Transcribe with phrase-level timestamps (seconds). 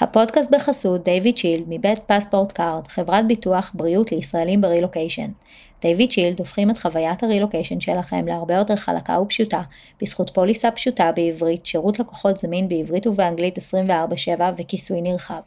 [0.00, 5.30] הפודקאסט בחסות David Shield מבית PassportCard, חברת ביטוח בריאות לישראלים ברילוקיישן.
[5.82, 9.62] David Shield הופכים את חוויית הרילוקיישן שלכם להרבה יותר חלקה ופשוטה,
[10.02, 15.40] בזכות פוליסה פשוטה בעברית, שירות לקוחות זמין בעברית ובאנגלית 24/7 וכיסוי נרחב.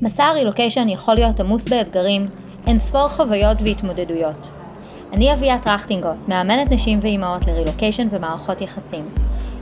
[0.00, 2.24] מסע הרילוקיישן יכול להיות עמוס באתגרים,
[2.66, 4.57] אין ספור חוויות והתמודדויות.
[5.12, 9.08] אני אביה טרכטינגוט, מאמנת נשים ואימהות לרילוקיישן ומערכות יחסים.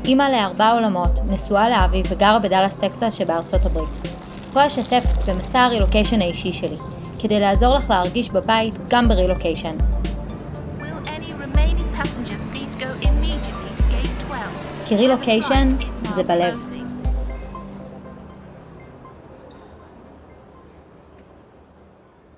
[0.04, 4.08] אימא לארבע עלמות, נשואה לאבי וגרה בדאלאס טקסס שבארצות הברית.
[4.52, 6.76] פה אשתף במסע הרילוקיישן האישי שלי,
[7.18, 9.76] כדי לעזור לך להרגיש בבית גם ברילוקיישן.
[14.86, 15.68] כי רילוקיישן
[16.14, 16.75] זה בלב.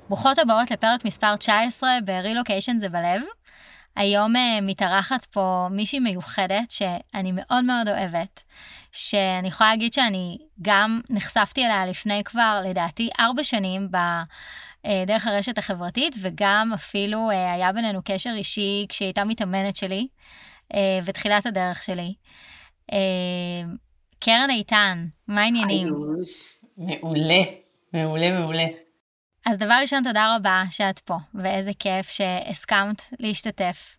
[0.09, 3.23] ברוכות הבאות לפרק מספר 19 ב-Relocation זה בלב.
[3.97, 8.43] היום uh, מתארחת פה מישהי מיוחדת שאני מאוד מאוד אוהבת,
[8.93, 13.97] שאני יכולה להגיד שאני גם נחשפתי אליה לפני כבר, לדעתי, ארבע שנים ב...
[14.87, 20.09] אה, דרך הרשת החברתית, וגם אפילו uh, היה בינינו קשר אישי כשהיא הייתה מתאמנת שלי,
[21.07, 22.15] בתחילת הדרך שלי.
[24.19, 25.89] קרן איתן, מה העניינים?
[26.79, 27.43] מעולה,
[27.93, 28.65] מעולה, מעולה.
[29.51, 33.97] אז דבר ראשון, תודה רבה שאת פה, ואיזה כיף שהסכמת להשתתף.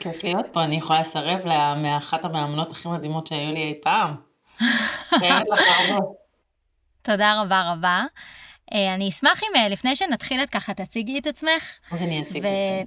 [0.00, 1.40] כיף להיות פה, אני יכולה לסרב
[1.76, 4.14] מאחת המאמנות הכי מדהימות שהיו לי אי פעם.
[7.02, 8.04] תודה רבה רבה.
[8.74, 11.78] אה, אני אשמח אם אה, לפני שנתחיל את ככה תציגי את עצמך.
[11.90, 12.84] אז אני אציג את עצמי.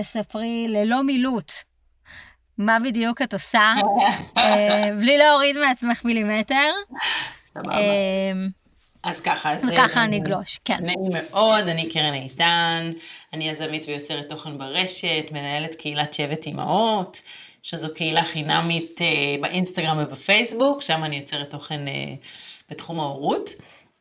[0.00, 1.52] ותספרי ללא מילוט
[2.58, 3.74] מה בדיוק את עושה,
[4.38, 6.72] אה, בלי להוריד מעצמך מילימטר.
[7.54, 7.76] סבבה.
[9.08, 10.78] אז ככה, אז ככה אני אגלוש, כן.
[10.80, 12.90] נעים מאוד, אני קרן איתן,
[13.32, 17.22] אני יזמית ויוצרת תוכן ברשת, מנהלת קהילת שבט אימהות,
[17.62, 22.14] שזו קהילה חינמית אה, באינסטגרם ובפייסבוק, שם אני יוצרת תוכן אה,
[22.70, 23.50] בתחום ההורות.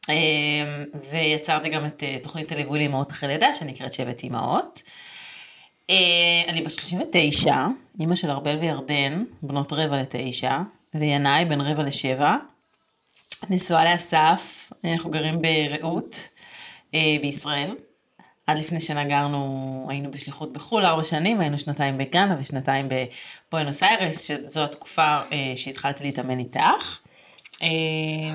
[0.10, 4.82] אה, ויצרתי גם את אה, תוכנית הליווי לאמהות אחרי לידה, שנקראת שבט אימהות.
[5.90, 5.96] אה,
[6.48, 7.56] אני בת 39,
[8.00, 10.58] אימא של ארבל וירדן, בנות רבע לתשע,
[10.94, 12.36] וינאי בן רבע לשבע.
[13.50, 16.30] נשואה לאסף, אנחנו גרים ברעות
[16.94, 17.76] אה, בישראל.
[18.48, 24.28] עד לפני שנה גרנו, היינו בשליחות בחו"ל ארבע שנים, היינו שנתיים בגאנה ושנתיים בבואנוס איירס,
[24.28, 27.00] שזו התקופה אה, שהתחלתי להתאמן איתך.
[27.64, 27.68] אה,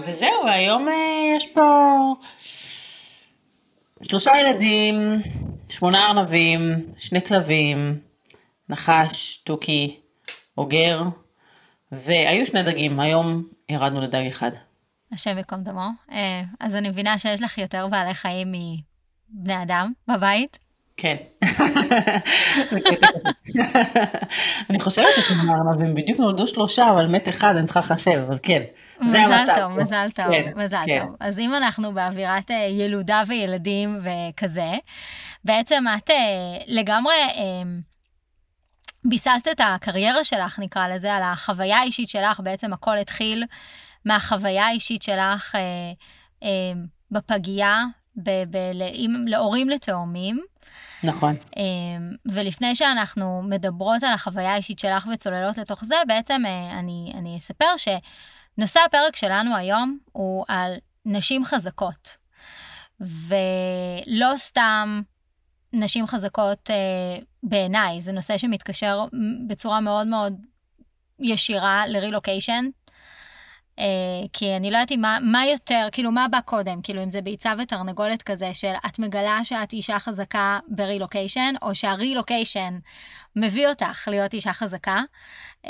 [0.07, 0.89] וזהו, היום
[1.37, 1.99] יש פה
[4.03, 5.23] שלושה ילדים,
[5.69, 7.99] שמונה ארנבים, שני כלבים,
[8.69, 9.97] נחש, תוכי,
[10.59, 11.03] אוגר,
[11.93, 14.51] והיו שני דגים, היום ירדנו לדג אחד.
[15.13, 15.89] השם ייקום דמו.
[16.13, 20.59] אה, אז אני מבינה שיש לך יותר בעלי חיים מבני אדם בבית.
[20.97, 21.17] כן.
[24.71, 28.63] אני חושבת ששמונה ארנבים בדיוק נולדו שלושה, אבל מת אחד, אני צריכה לחשב, אבל כן.
[29.01, 31.05] מזל טוב, מזל טוב, כן, מזל כן.
[31.07, 31.17] טוב.
[31.21, 34.73] אז אם אנחנו באווירת אה, ילודה וילדים וכזה,
[35.45, 36.17] בעצם את אה,
[36.67, 37.15] לגמרי
[39.05, 43.45] ביססת את הקריירה שלך, נקרא לזה, על החוויה האישית שלך, בעצם הכל התחיל
[44.05, 45.61] מהחוויה האישית שלך אה,
[46.43, 46.73] אה,
[47.11, 47.85] בפגייה,
[48.17, 50.45] ב- ב- לאם, להורים לתאומים.
[51.05, 51.37] נכון.
[51.57, 51.63] אה,
[52.27, 57.75] ולפני שאנחנו מדברות על החוויה האישית שלך וצוללות לתוך זה, בעצם אה, אני, אני אספר
[57.77, 60.75] שנושא הפרק שלנו היום הוא על
[61.07, 62.17] נשים חזקות.
[63.01, 65.03] ולא סתם
[65.73, 69.05] נשים חזקות אה, בעיניי, זה נושא שמתקשר
[69.49, 70.35] בצורה מאוד מאוד
[71.21, 72.65] ישירה לרילוקיישן,
[73.79, 73.83] Uh,
[74.33, 76.83] כי אני לא יודעת מה, מה יותר, כאילו, מה בא קודם?
[76.83, 82.79] כאילו, אם זה ביצה ותרנגולת כזה, של את מגלה שאת אישה חזקה ברילוקיישן, או שהרילוקיישן
[83.37, 85.01] מביא אותך להיות אישה חזקה.
[85.65, 85.69] Uh,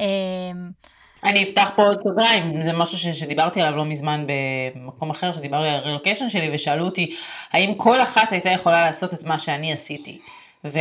[1.24, 4.26] אני אפתח פה עוד סוגריים, זה משהו ש, שדיברתי עליו לא מזמן
[4.74, 7.16] במקום אחר, שדיברתי על הרילוקיישן שלי, ושאלו אותי,
[7.52, 10.18] האם כל אחת הייתה יכולה לעשות את מה שאני עשיתי?
[10.64, 10.78] ו,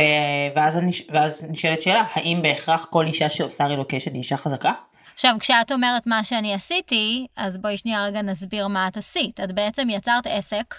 [0.54, 0.78] ואז,
[1.10, 4.72] ואז נשאלת שאלה, האם בהכרח כל אישה שעושה רילוקיישן היא אישה חזקה?
[5.14, 9.40] עכשיו, כשאת אומרת מה שאני עשיתי, אז בואי שנייה רגע נסביר מה את עשית.
[9.40, 10.74] את בעצם יצרת עסק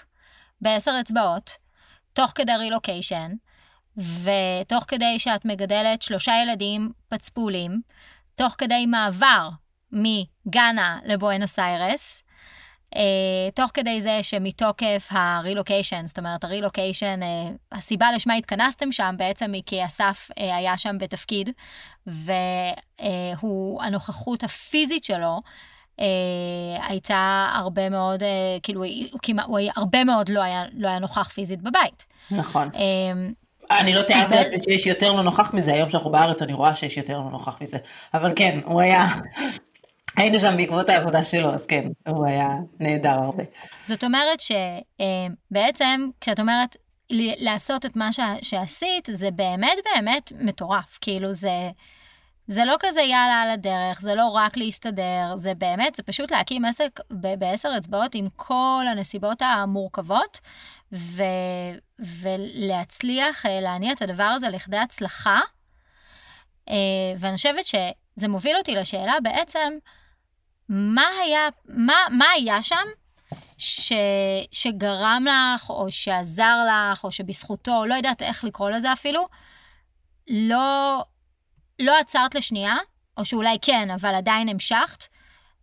[0.60, 1.50] בעשר אצבעות,
[2.12, 3.32] תוך כדי רילוקיישן,
[3.96, 7.80] ותוך כדי שאת מגדלת שלושה ילדים פצפולים,
[8.34, 9.48] תוך כדי מעבר
[9.92, 12.22] מגאנה לבואנוס איירס,
[12.94, 12.96] Uh,
[13.54, 17.26] תוך כדי זה שמתוקף הרילוקיישן, זאת אומרת הרילוקיישן, uh,
[17.72, 21.50] הסיבה לשמה התכנסתם שם בעצם היא כי אסף uh, היה שם בתפקיד,
[22.06, 25.40] והוא, הנוכחות הפיזית שלו
[25.96, 26.02] uh,
[26.88, 28.26] הייתה הרבה מאוד, uh,
[28.62, 32.06] כאילו, הוא, כמעט, הוא הרבה מאוד לא היה, לא היה נוכח פיזית בבית.
[32.30, 32.68] נכון.
[32.68, 32.78] Uh,
[33.70, 36.96] אני לא תיארתי לעצמי שיש יותר לא נוכח מזה, היום שאנחנו בארץ אני רואה שיש
[36.96, 37.78] יותר לא נוכח מזה.
[38.14, 39.06] אבל כן, הוא היה,
[40.16, 42.48] היינו שם בעקבות העבודה שלו, אז כן, הוא היה
[42.80, 43.42] נהדר הרבה.
[43.86, 46.76] זאת אומרת שבעצם, כשאת אומרת
[47.10, 48.10] לעשות את מה
[48.42, 50.98] שעשית, זה באמת באמת מטורף.
[51.00, 51.70] כאילו זה...
[52.46, 56.64] זה לא כזה יאללה על הדרך, זה לא רק להסתדר, זה באמת, זה פשוט להקים
[56.64, 60.40] עסק בעשר אצבעות עם כל הנסיבות המורכבות,
[60.92, 61.22] ו,
[61.98, 65.40] ולהצליח אה, להניע את הדבר הזה לכדי הצלחה.
[66.68, 66.74] אה,
[67.18, 69.78] ואני חושבת שזה מוביל אותי לשאלה בעצם,
[70.68, 72.84] מה היה, מה, מה היה שם
[73.58, 73.92] ש,
[74.52, 79.28] שגרם לך, או שעזר לך, או שבזכותו, לא יודעת איך לקרוא לזה אפילו,
[80.30, 81.04] לא,
[81.78, 82.76] לא עצרת לשנייה,
[83.16, 85.04] או שאולי כן, אבל עדיין המשכת,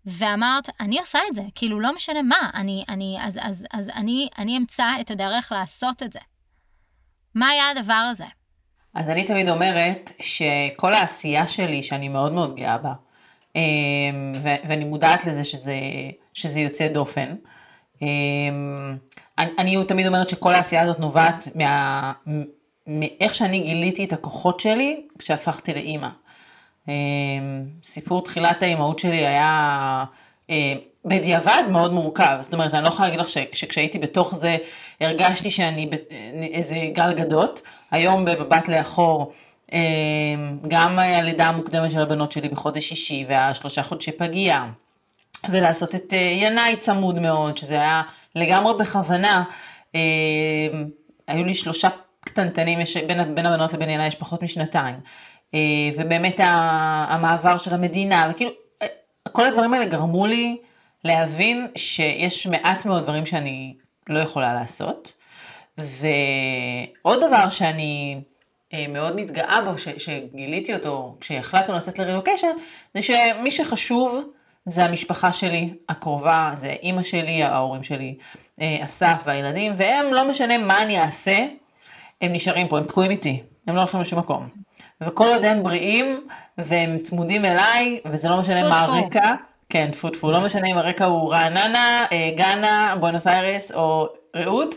[0.06, 4.30] ואמרת, אני עושה את זה, כאילו, לא משנה מה, אני, אני, אז, אז, אז אני,
[4.38, 6.20] אני אמצא את הדרך לעשות את זה.
[7.36, 8.26] מה היה הדבר הזה?
[8.94, 12.94] אז אני תמיד אומרת שכל העשייה שלי, שאני מאוד מאוד גאה בה,
[14.42, 15.76] ואני מודעת לזה שזה,
[16.34, 17.36] שזה יוצא דופן,
[18.02, 18.98] אמ,
[19.38, 22.14] אני, אני תמיד אומרת שכל העשייה הזאת נובעת מה,
[22.88, 26.08] מאיך שאני גיליתי את הכוחות שלי כשהפכתי לאימא.
[26.88, 26.94] אמ,
[27.84, 30.06] סיפור תחילת האימהות שלי היה
[31.06, 34.58] בדיעבד מאוד מורכב, זאת אומרת, אני לא יכולה להגיד לך שכשהייתי בתוך זה
[35.02, 35.90] הרגשתי שאני
[36.54, 37.62] איזה גל גדות,
[37.92, 39.51] היום במבט לאחור, אמ,
[40.68, 44.70] גם הלידה המוקדמת של הבנות שלי בחודש שישי והשלושה חודשי פגיעה,
[45.50, 48.02] ולעשות את אה, ינאי צמוד מאוד, שזה היה
[48.36, 49.44] לגמרי בכוונה,
[49.96, 50.00] אמ,
[51.28, 51.90] היו לי שלושה
[52.26, 54.96] קטנטנים, יש, בין, בין הבנות לבין ילדיי יש פחות משנתיים.
[55.54, 55.60] אה,
[55.98, 58.52] ובאמת המעבר של המדינה, וכאילו,
[58.82, 58.88] אה,
[59.32, 60.58] כל הדברים האלה גרמו לי
[61.04, 63.76] להבין שיש מעט מאוד דברים שאני
[64.10, 65.14] לא יכולה לעשות.
[65.78, 68.22] ועוד דבר שאני
[68.90, 72.52] מאוד מתגאה בו, שגיליתי אותו כשהחלטנו לצאת לרילוקיישן,
[72.94, 74.32] זה שמי שחשוב
[74.66, 78.16] זה המשפחה שלי הקרובה, זה אימא שלי, ההורים שלי,
[78.60, 81.38] אסף והילדים, והם, לא משנה מה אני אעשה,
[82.22, 84.46] הם נשארים פה, הם תקועים איתי, הם לא הולכים לשום מקום.
[85.02, 86.28] וכל עוד הם בריאים,
[86.58, 89.34] והם צמודים אליי, וזה לא משנה מה הרקע,
[89.70, 94.76] כן, טפו טפו, לא משנה אם הרקע הוא רעננה, אה, גאנה, בואנוס איירס או רעות,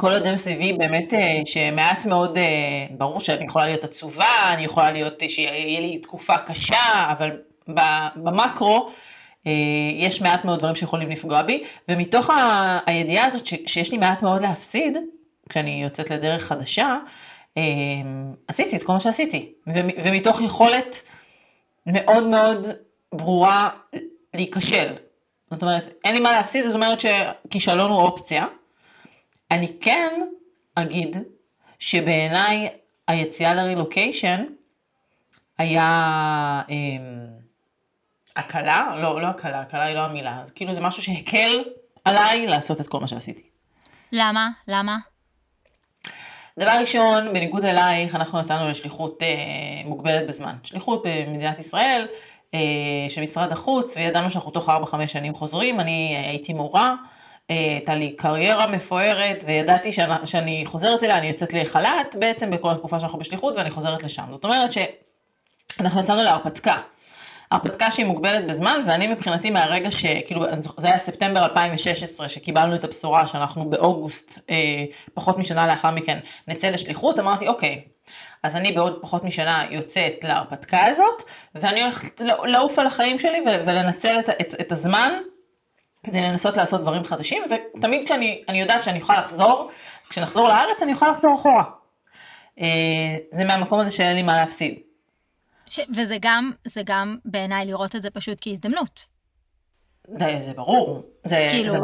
[0.00, 4.92] כל עוד סביבי באמת אה, שמעט מאוד, אה, ברור שאני יכולה להיות עצובה, אני יכולה
[4.92, 7.30] להיות, שיהיה לי תקופה קשה, אבל
[8.16, 8.90] במקרו,
[9.98, 12.30] יש מעט מאוד דברים שיכולים לפגוע בי, ומתוך
[12.86, 14.96] הידיעה הזאת שיש לי מעט מאוד להפסיד,
[15.48, 16.96] כשאני יוצאת לדרך חדשה,
[18.48, 19.52] עשיתי את כל מה שעשיתי,
[20.04, 21.02] ומתוך יכולת
[21.86, 22.66] מאוד מאוד
[23.12, 23.68] ברורה
[24.34, 24.92] להיכשל.
[25.50, 28.46] זאת אומרת, אין לי מה להפסיד, זאת אומרת שכישלון הוא אופציה.
[29.50, 30.22] אני כן
[30.74, 31.16] אגיד
[31.78, 32.68] שבעיניי
[33.08, 34.44] היציאה לרילוקיישן
[35.58, 35.82] היה
[36.70, 36.74] אה,
[38.36, 41.64] הקלה, לא, לא הקלה, הקלה היא לא המילה, זה כאילו זה משהו שהקל
[42.04, 43.42] עליי לעשות את כל מה שעשיתי.
[44.12, 44.48] למה?
[44.68, 44.98] למה?
[46.58, 49.28] דבר ראשון, בניגוד אלייך, אנחנו יצאנו לשליחות אה,
[49.84, 50.56] מוגבלת בזמן.
[50.62, 52.06] שליחות במדינת ישראל,
[52.54, 52.60] אה,
[53.08, 54.72] של משרד החוץ, וידענו שאנחנו תוך 4-5
[55.06, 55.80] שנים חוזרים.
[55.80, 56.94] אני אה, הייתי מורה, אה,
[57.48, 63.00] הייתה לי קריירה מפוארת, וידעתי שאני, שאני חוזרת אליה, אני יוצאת לחל"ת בעצם בכל התקופה
[63.00, 64.24] שאנחנו בשליחות, ואני חוזרת לשם.
[64.30, 66.76] זאת אומרת שאנחנו יצאנו להרפתקה.
[67.50, 70.44] הרפתקה שהיא מוגבלת בזמן, ואני מבחינתי מהרגע שכאילו,
[70.76, 76.68] זה היה ספטמבר 2016, שקיבלנו את הבשורה שאנחנו באוגוסט, אה, פחות משנה לאחר מכן, נצא
[76.68, 77.84] לשליחות, אמרתי, אוקיי,
[78.42, 81.22] אז אני בעוד פחות משנה יוצאת להרפתקה הזאת,
[81.54, 85.12] ואני הולכת לעוף על החיים שלי ולנצל את, את, את הזמן
[86.06, 89.70] כדי לנסות לעשות דברים חדשים, ותמיד כשאני יודעת שאני יכולה לחזור,
[90.10, 91.64] כשנחזור לארץ אני יכולה לחזור אחורה.
[92.60, 94.78] אה, זה מהמקום הזה שאין לי מה להפסיד.
[95.66, 95.80] ש...
[95.94, 99.06] וזה גם, זה גם בעיניי לראות את זה פשוט כהזדמנות.
[100.18, 101.02] זה, זה ברור.
[101.24, 101.72] זה, כאילו...
[101.72, 101.78] זה...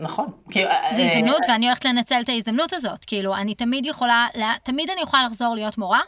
[0.00, 0.26] נכון.
[0.50, 1.52] כאילו, זה אה, הזדמנות אה...
[1.52, 3.04] ואני הולכת לנצל את ההזדמנות הזאת.
[3.04, 4.26] כאילו, אני תמיד יכולה,
[4.62, 6.00] תמיד אני יכולה לחזור להיות מורה.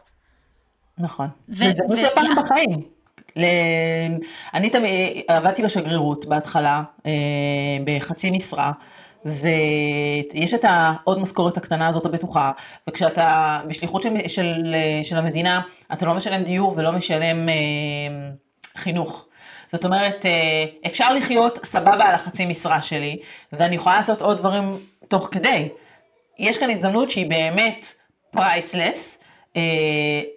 [0.99, 1.28] נכון.
[1.49, 2.98] ו- זה הזדמנות לא פעם בחיים.
[4.54, 7.12] אני תמיד עבדתי בשגרירות בהתחלה, אה,
[7.85, 8.73] בחצי משרה.
[9.25, 12.52] ויש את העוד משכורת הקטנה הזאת הבטוחה,
[12.88, 15.61] וכשאתה בשליחות של, של, של המדינה,
[15.92, 17.54] אתה לא משלם דיור ולא משלם אה,
[18.76, 19.25] חינוך.
[19.73, 23.18] זאת אומרת, אה, אפשר לחיות סבבה על החצי משרה שלי,
[23.52, 25.68] ואני יכולה לעשות עוד דברים תוך כדי.
[26.38, 27.87] יש כאן הזדמנות שהיא באמת
[28.30, 29.18] פרייסלס,
[29.56, 29.62] אה,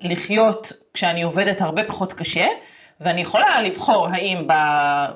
[0.02, 2.46] לחיות כשאני עובדת הרבה פחות קשה,
[3.02, 4.48] ואני יכולה לבחור האם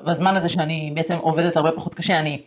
[0.04, 2.42] בזמן הזה שאני בעצם עובדת הרבה פחות קשה, אני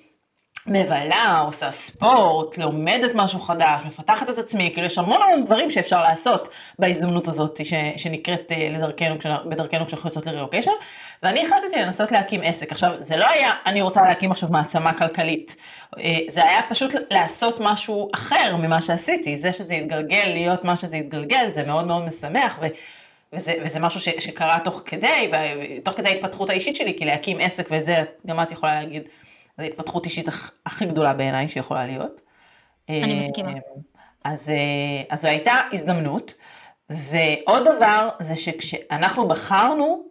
[0.68, 6.04] מבלה, עושה ספורט, לומדת משהו חדש, מפתחת את עצמי, כאילו יש המון המון דברים שאפשר
[6.04, 9.16] לעשות בהזדמנות הזאת ש, שנקראת אה, לדרכנו,
[9.50, 10.72] בדרכנו כשאנחנו יוצאות לרילוקיישן,
[11.24, 12.72] ואני החלטתי לנסות להקים עסק.
[12.72, 15.56] עכשיו, זה לא היה, אני רוצה להקים עכשיו מעצמה כלכלית,
[16.00, 20.98] אה, זה היה פשוט לעשות משהו אחר ממה שעשיתי, זה שזה יתגלגל להיות מה שזה
[20.98, 22.66] יתגלגל, זה מאוד מאוד משמח, ו...
[23.34, 25.32] וזה, וזה משהו ש, שקרה תוך כדי,
[25.78, 29.04] ותוך כדי ההתפתחות האישית שלי, כי להקים עסק וזה, גם את יכולה להגיד,
[29.58, 30.28] זו ההתפתחות אישית
[30.66, 32.22] הכי גדולה בעיניי שיכולה להיות.
[32.90, 33.52] אני מסכימה.
[34.24, 34.52] אז,
[35.10, 36.36] אז זו הייתה הזדמנות.
[36.90, 40.04] ועוד דבר זה שכשאנחנו בחרנו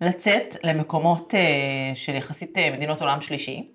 [0.00, 1.34] לצאת למקומות
[1.94, 3.68] של יחסית מדינות עולם שלישי,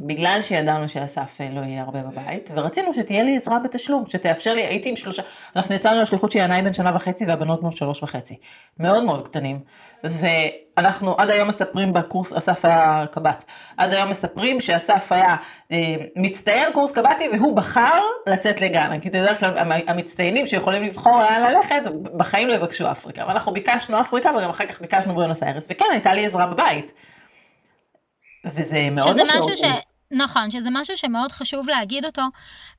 [0.00, 4.88] בגלל שידענו שאסף לא יהיה הרבה בבית, ורצינו שתהיה לי עזרה בתשלום, שתאפשר לי, הייתי
[4.88, 5.22] עם שלושה,
[5.56, 8.36] אנחנו יצאנו לשליחות שינאי בן שנה וחצי והבנות בנות שלוש וחצי.
[8.78, 9.60] מאוד מאוד קטנים.
[10.04, 13.44] ואנחנו עד היום מספרים בקורס, אסף היה קב"ט,
[13.76, 15.36] עד היום מספרים שאסף היה
[15.72, 19.00] אה, מצטיין קורס קב"טי והוא בחר לצאת לגן.
[19.00, 21.82] כי בדרך כלל המצטיינים שיכולים לבחור לאן ללכת,
[22.16, 23.24] בחיים לא יבקשו אפריקה.
[23.28, 26.92] ואנחנו ביקשנו אפריקה וגם אחר כך ביקשנו בואנוס איירס, וכן, הייתה לי עזרה בבית.
[28.46, 29.56] וזה מאוד משמעותי.
[29.56, 29.62] ש...
[30.10, 32.22] נכון, שזה משהו שמאוד חשוב להגיד אותו,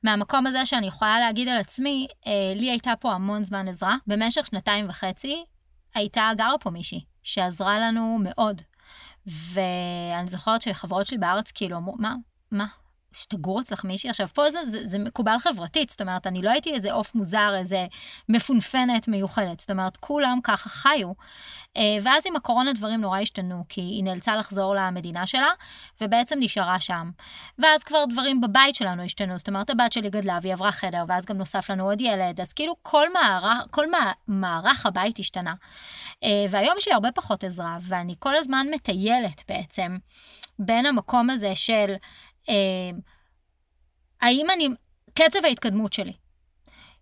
[0.02, 3.96] מהמקום הזה שאני יכולה להגיד על עצמי, אה, לי הייתה פה המון זמן עזרה.
[4.06, 5.44] במשך שנתיים וחצי
[5.94, 8.62] הייתה גרה פה מישהי, שעזרה לנו מאוד.
[9.26, 12.14] ואני זוכרת שחברות שלי בארץ כאילו אמרו, מה,
[12.50, 12.66] מה,
[13.12, 14.10] שתגור אצלך מישהי.
[14.10, 17.54] עכשיו, פה זה, זה, זה מקובל חברתית, זאת אומרת, אני לא הייתי איזה עוף מוזר,
[17.58, 17.86] איזה
[18.28, 21.12] מפונפנת מיוחדת, זאת אומרת, כולם ככה חיו.
[21.76, 25.48] אה, ואז עם הקורונה דברים נורא השתנו, כי היא נאלצה לחזור למדינה שלה,
[26.00, 27.10] ובעצם נשארה שם.
[27.58, 31.24] ואז כבר דברים בבית שלנו השתנו, זאת אומרת, הבת שלי גדלה והיא עברה חדר, ואז
[31.24, 33.86] גם נוסף לנו עוד ילד, אז כאילו כל מערך, כל
[34.28, 35.54] מערך הבית השתנה.
[36.24, 39.96] אה, והיום יש לי הרבה פחות עזרה, ואני כל הזמן מטיילת בעצם
[40.58, 41.94] בין המקום הזה של...
[42.48, 42.90] אה,
[44.20, 44.68] האם אני,
[45.14, 46.12] קצב ההתקדמות שלי,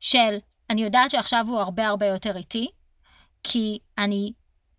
[0.00, 0.38] של
[0.70, 2.68] אני יודעת שעכשיו הוא הרבה הרבה יותר איטי,
[3.42, 4.32] כי אני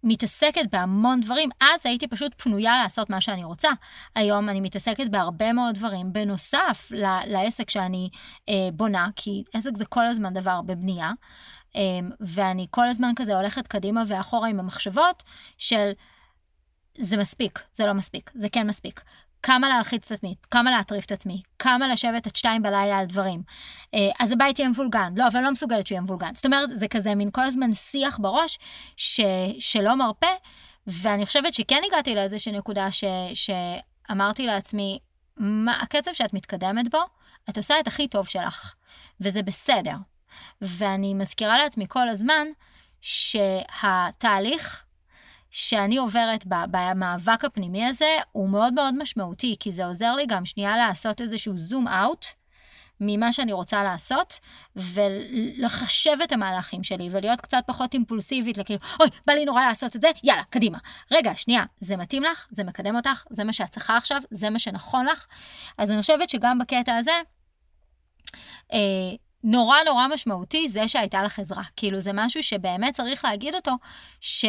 [0.03, 3.69] מתעסקת בהמון דברים, אז הייתי פשוט פנויה לעשות מה שאני רוצה.
[4.15, 8.09] היום אני מתעסקת בהרבה מאוד דברים, בנוסף ל- לעסק שאני
[8.49, 11.11] אה, בונה, כי עסק זה כל הזמן דבר בבנייה,
[11.75, 11.81] אה,
[12.19, 15.23] ואני כל הזמן כזה הולכת קדימה ואחורה עם המחשבות
[15.57, 15.91] של
[16.97, 19.01] זה מספיק, זה לא מספיק, זה כן מספיק.
[19.47, 23.41] כמה להלחיץ את עצמי, כמה להטריף את עצמי, כמה לשבת עד שתיים בלילה על דברים.
[23.93, 26.35] אה, אז הבית יהיה מבולגן, לא, אבל אני לא מסוגלת שהוא יהיה מבולגן.
[26.35, 28.59] זאת אומרת, זה כזה מין כל הזמן שיח בראש
[28.95, 29.21] ש,
[29.59, 30.27] שלא מרפה,
[30.87, 34.99] ואני חושבת שכן הגעתי לאיזושהי נקודה ש, שאמרתי לעצמי,
[35.37, 37.01] מה הקצב שאת מתקדמת בו,
[37.49, 38.73] את עושה את הכי טוב שלך,
[39.21, 39.95] וזה בסדר.
[40.61, 42.47] ואני מזכירה לעצמי כל הזמן
[43.01, 44.83] שהתהליך
[45.51, 50.77] שאני עוברת במאבק הפנימי הזה הוא מאוד מאוד משמעותי, כי זה עוזר לי גם שנייה
[50.77, 52.25] לעשות איזשהו זום אאוט
[52.99, 54.39] ממה שאני רוצה לעשות,
[54.75, 60.01] ולחשב את המהלכים שלי, ולהיות קצת פחות אימפולסיבית, לכאילו, אוי, בא לי נורא לעשות את
[60.01, 60.77] זה, יאללה, קדימה.
[61.11, 62.47] רגע, שנייה, זה מתאים לך?
[62.51, 63.23] זה מקדם אותך?
[63.29, 64.21] זה מה שאת צריכה עכשיו?
[64.31, 65.25] זה מה שנכון לך?
[65.77, 67.21] אז אני חושבת שגם בקטע הזה,
[68.73, 71.63] אה, נורא נורא משמעותי זה שהייתה לך עזרה.
[71.75, 73.71] כאילו, זה משהו שבאמת צריך להגיד אותו,
[74.19, 74.45] ש...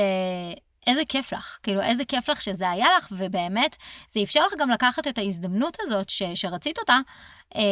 [0.88, 3.76] איזה כיף לך, כאילו איזה כיף לך שזה היה לך, ובאמת,
[4.10, 6.98] זה אפשר לך גם לקחת את ההזדמנות הזאת ש, שרצית אותה,
[7.56, 7.62] אה,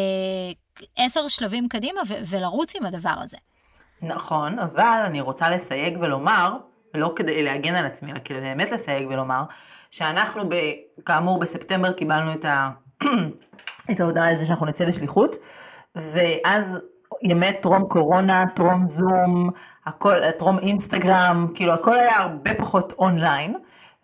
[0.97, 3.37] עשר שלבים קדימה ו- ולרוץ עם הדבר הזה.
[4.03, 6.57] נכון, אבל אני רוצה לסייג ולומר,
[6.95, 9.43] לא כדי להגן על עצמי, אלא כדי באמת לסייג ולומר,
[9.91, 10.55] שאנחנו ב,
[11.05, 12.71] כאמור בספטמבר קיבלנו את, ה,
[13.91, 15.37] את ההודעה על זה שאנחנו נצא לשליחות,
[15.95, 16.79] ואז
[17.31, 19.51] ימי טרום קורונה, טרום זום,
[19.87, 23.55] הכל, טרום אינסטגרם, כאילו הכל היה הרבה פחות אונליין,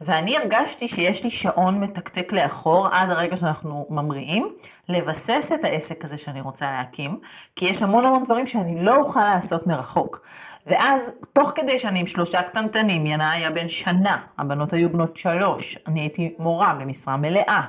[0.00, 4.48] ואני הרגשתי שיש לי שעון מתקתק לאחור עד הרגע שאנחנו ממריאים,
[4.88, 7.18] לבסס את העסק הזה שאני רוצה להקים,
[7.56, 10.20] כי יש המון המון דברים שאני לא אוכל לעשות מרחוק.
[10.66, 15.78] ואז, תוך כדי שאני עם שלושה קטנטנים, ינאי היה בן שנה, הבנות היו בנות שלוש,
[15.86, 17.60] אני הייתי מורה במשרה מלאה.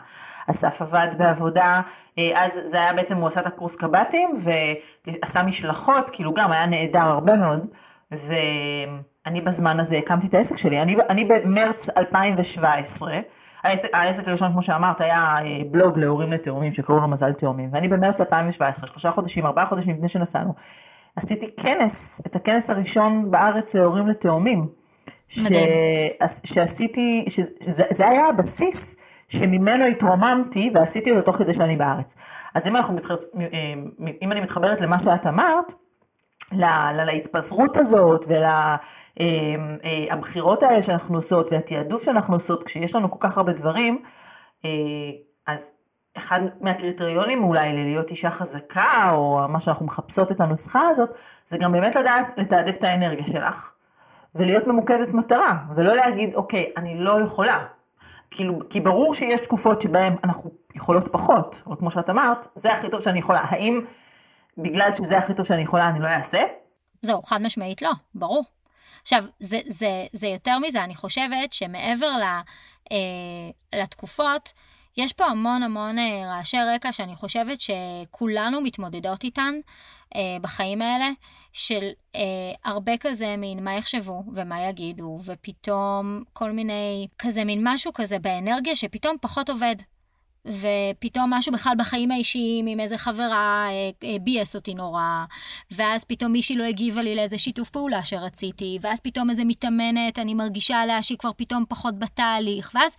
[0.51, 1.81] אסף עבד בעבודה,
[2.17, 4.33] אה, אז זה היה בעצם, הוא עשה את הקורס קב"טים,
[5.05, 7.67] ועשה משלחות, כאילו גם היה נהדר הרבה מאוד,
[8.11, 10.81] ואני בזמן הזה הקמתי את העסק שלי.
[10.81, 13.19] אני, אני במרץ 2017,
[13.63, 17.87] העסק, העסק הראשון, כמו שאמרת, היה אה, בלוג להורים לתאומים שקראו לו מזל תאומים, ואני
[17.87, 20.53] במרץ 2017, שלושה חודשים, ארבעה חודשים לפני שנסענו,
[21.15, 24.67] עשיתי כנס, את הכנס הראשון בארץ להורים לתאומים.
[25.27, 25.51] ש...
[26.43, 27.25] שעשיתי,
[27.61, 28.97] שזה היה הבסיס
[29.27, 32.15] שממנו התרוממתי ועשיתי אותו תוך כדי שאני בארץ.
[32.55, 33.15] אז אם, מתחר...
[33.39, 33.73] אה,
[34.21, 35.73] אם אני מתחברת למה שאת אמרת,
[36.51, 38.25] לה, להתפזרות הזאת
[39.19, 44.03] ולבחירות אה, אה, האלה שאנחנו עושות והתעדוף שאנחנו עושות כשיש לנו כל כך הרבה דברים,
[45.47, 45.71] אז
[46.17, 51.09] אחד מהקריטריונים אולי ללהיות אישה חזקה, או מה שאנחנו מחפשות את הנוסחה הזאת,
[51.45, 53.73] זה גם באמת לדעת לתעדף את האנרגיה שלך,
[54.35, 57.65] ולהיות ממוקדת מטרה, ולא להגיד, אוקיי, אני לא יכולה.
[58.35, 62.89] כאילו, כי ברור שיש תקופות שבהן אנחנו יכולות פחות, אבל כמו שאת אמרת, זה הכי
[62.89, 63.39] טוב שאני יכולה.
[63.43, 63.81] האם
[64.57, 66.41] בגלל שזה הכי טוב שאני יכולה, אני לא אעשה?
[67.01, 68.43] זהו, חד משמעית לא, ברור.
[69.01, 72.23] עכשיו, זה, זה, זה יותר מזה, אני חושבת שמעבר ל,
[72.91, 72.97] אה,
[73.81, 74.53] לתקופות,
[74.97, 79.53] יש פה המון המון אה, רעשי רקע שאני חושבת שכולנו מתמודדות איתן
[80.15, 81.09] אה, בחיים האלה,
[81.53, 82.21] של אה,
[82.65, 88.75] הרבה כזה מין מה יחשבו ומה יגידו, ופתאום כל מיני, כזה מין משהו כזה באנרגיה
[88.75, 89.75] שפתאום פחות עובד.
[90.47, 95.25] ופתאום משהו בכלל בחיים האישיים עם איזה חברה אה, אה, ביאס אותי נורא,
[95.71, 100.33] ואז פתאום מישהי לא הגיבה לי לאיזה שיתוף פעולה שרציתי, ואז פתאום איזה מתאמנת, אני
[100.33, 102.95] מרגישה עליה שהיא כבר פתאום פחות בתהליך, ואז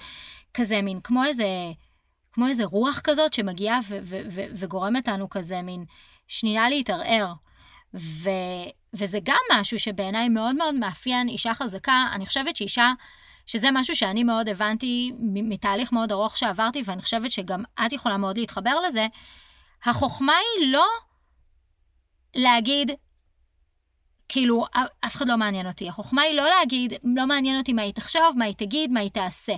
[0.54, 1.46] כזה מין כמו איזה,
[2.34, 5.84] כמו איזה רוח כזאת שמגיעה ו- ו- ו- וגורמת לנו כזה מין
[6.28, 7.32] שנייה להתערער.
[7.94, 12.06] ו- וזה גם משהו שבעיניי מאוד מאוד מאפיין אישה חזקה.
[12.12, 12.92] אני חושבת שאישה
[13.46, 18.38] שזה משהו שאני מאוד הבנתי מתהליך מאוד ארוך שעברתי, ואני חושבת שגם את יכולה מאוד
[18.38, 19.06] להתחבר לזה.
[19.84, 20.86] החוכמה היא לא
[22.34, 22.90] להגיד,
[24.34, 24.66] כאילו,
[25.00, 25.88] אף אחד לא מעניין אותי.
[25.88, 29.10] החוכמה היא לא להגיד, לא מעניין אותי מה היא תחשוב, מה היא תגיד, מה היא
[29.10, 29.54] תעשה.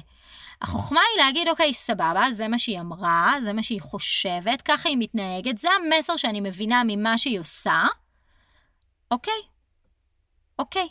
[0.62, 4.96] החוכמה היא להגיד, אוקיי, סבבה, זה מה שהיא אמרה, זה מה שהיא חושבת, ככה היא
[5.00, 7.84] מתנהגת, זה המסר שאני מבינה ממה שהיא עושה.
[9.10, 9.42] אוקיי,
[10.58, 10.88] אוקיי.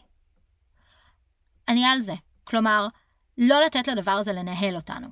[1.68, 2.14] אני על זה.
[2.44, 2.88] כלומר,
[3.38, 5.08] לא לתת לדבר הזה לנהל אותנו.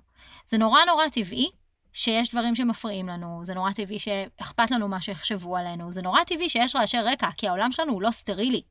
[0.46, 1.50] זה נורא נורא טבעי
[1.93, 6.50] שיש דברים שמפריעים לנו, זה נורא טבעי שאכפת לנו מה שיחשבו עלינו, זה נורא טבעי
[6.50, 8.62] שיש רעשי רקע, כי העולם שלנו הוא לא סטרילי.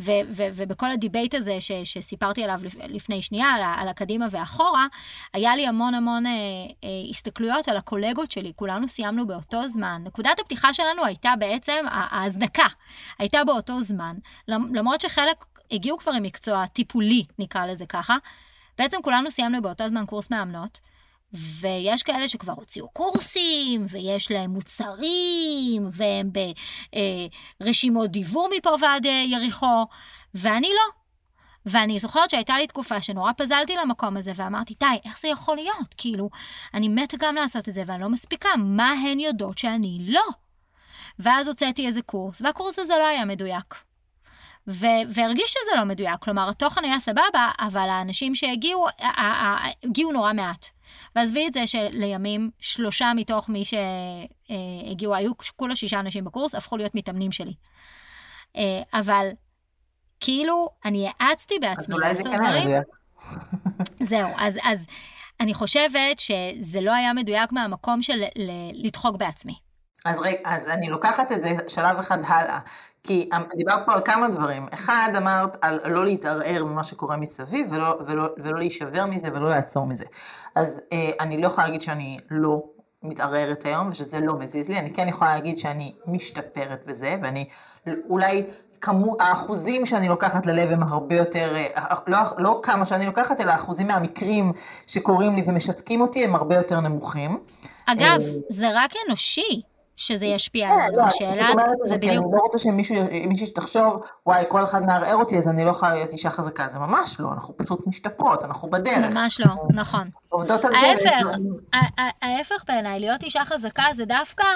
[0.00, 4.86] ו- ו- ובכל ה debate הזה ש- שסיפרתי עליו לפני שנייה, על, על הקדימה ואחורה,
[5.32, 6.32] היה לי המון המון אה,
[6.84, 10.02] אה, הסתכלויות על הקולגות שלי, כולנו סיימנו באותו זמן.
[10.04, 12.66] נקודת הפתיחה שלנו הייתה בעצם, ההזנקה
[13.18, 14.16] הייתה באותו זמן,
[14.48, 18.16] למרות שחלק הגיעו כבר עם מקצוע טיפולי, נקרא לזה ככה.
[18.78, 20.80] בעצם כולנו סיימנו באותו זמן קורס מאמנות,
[21.34, 26.30] ויש כאלה שכבר הוציאו קורסים, ויש להם מוצרים, והם
[27.60, 29.86] ברשימות דיוור מפה ועד אה, יריחו,
[30.34, 31.04] ואני לא.
[31.66, 35.94] ואני זוכרת שהייתה לי תקופה שנורא פזלתי למקום הזה, ואמרתי, די, איך זה יכול להיות?
[35.96, 36.30] כאילו,
[36.74, 40.24] אני מתה גם לעשות את זה, ואני לא מספיקה, מה הן יודעות שאני לא?
[41.18, 43.74] ואז הוצאתי איזה קורס, והקורס הזה לא היה מדויק.
[44.68, 48.86] ו- והרגיש שזה לא מדויק, כלומר, התוכן היה סבבה, אבל האנשים שהגיעו,
[49.82, 50.73] הגיעו נורא מעט.
[51.16, 56.94] ועזבי את זה שלימים שלושה מתוך מי שהגיעו, היו כולה שישה אנשים בקורס, הפכו להיות
[56.94, 57.54] מתאמנים שלי.
[58.56, 59.28] אה, אבל
[60.20, 61.94] כאילו, אני האצתי בעצמי.
[61.94, 62.80] אז אולי זה כן היה.
[64.00, 64.86] זהו, אז, אז
[65.40, 68.22] אני חושבת שזה לא היה מדויק מהמקום של
[68.72, 69.54] לדחוק בעצמי.
[70.04, 72.58] אז רגע, אז אני לוקחת את זה שלב אחד הלאה,
[73.04, 74.66] כי אמ, דיברת פה על כמה דברים.
[74.74, 79.86] אחד, אמרת על לא להתערער ממה שקורה מסביב, ולא, ולא, ולא להישבר מזה ולא לעצור
[79.86, 80.04] מזה.
[80.54, 82.62] אז אה, אני לא יכולה להגיד שאני לא
[83.02, 87.44] מתערערת היום, ושזה לא מזיז לי, אני כן יכולה להגיד שאני משתפרת בזה, ואני
[88.08, 88.44] אולי
[88.80, 93.52] כמו, האחוזים שאני לוקחת ללב הם הרבה יותר, אה, לא, לא כמה שאני לוקחת, אלא
[93.52, 94.52] האחוזים מהמקרים
[94.86, 97.38] שקורים לי ומשתקים אותי הם הרבה יותר נמוכים.
[97.86, 99.62] אגב, אה, זה רק אנושי.
[99.96, 101.04] שזה ישפיע על זה.
[101.04, 101.50] השאלה,
[101.84, 102.12] זה בדיוק...
[102.12, 106.10] אני לא רוצה שמישהי תחשוב, וואי, כל אחד מערער אותי, אז אני לא יכולה להיות
[106.12, 106.68] אישה חזקה.
[106.68, 109.16] זה ממש לא, אנחנו פשוט משתפרות, אנחנו בדרך.
[109.16, 110.08] ממש לא, נכון.
[110.28, 111.06] עובדות על דרך.
[111.72, 114.46] ההפך, ההפך בעיניי, להיות אישה חזקה זה דווקא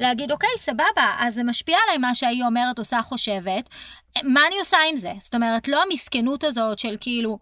[0.00, 3.68] להגיד, אוקיי, סבבה, אז זה משפיע עליי מה שהיא אומרת, עושה, חושבת.
[4.24, 5.12] מה אני עושה עם זה?
[5.20, 7.38] זאת אומרת, לא המסכנות הזאת של כאילו,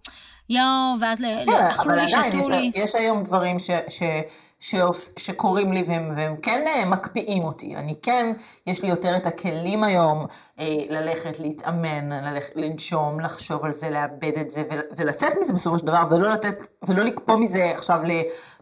[0.49, 2.71] יואו, ואז כן, אכלו לי, שתו לי.
[2.75, 3.71] יש היום דברים ש...
[5.17, 7.77] שקורים לי והם, והם כן אה, מקפיאים אותי.
[7.77, 8.33] אני כן,
[8.67, 10.27] יש לי יותר את הכלים היום
[10.59, 14.63] אה, ללכת, להתאמן, ללכת, לנשום, לחשוב על זה, לאבד את זה
[14.97, 18.01] ולצאת מזה בסופו של דבר, ולא לתת, ולא לקפוא מזה עכשיו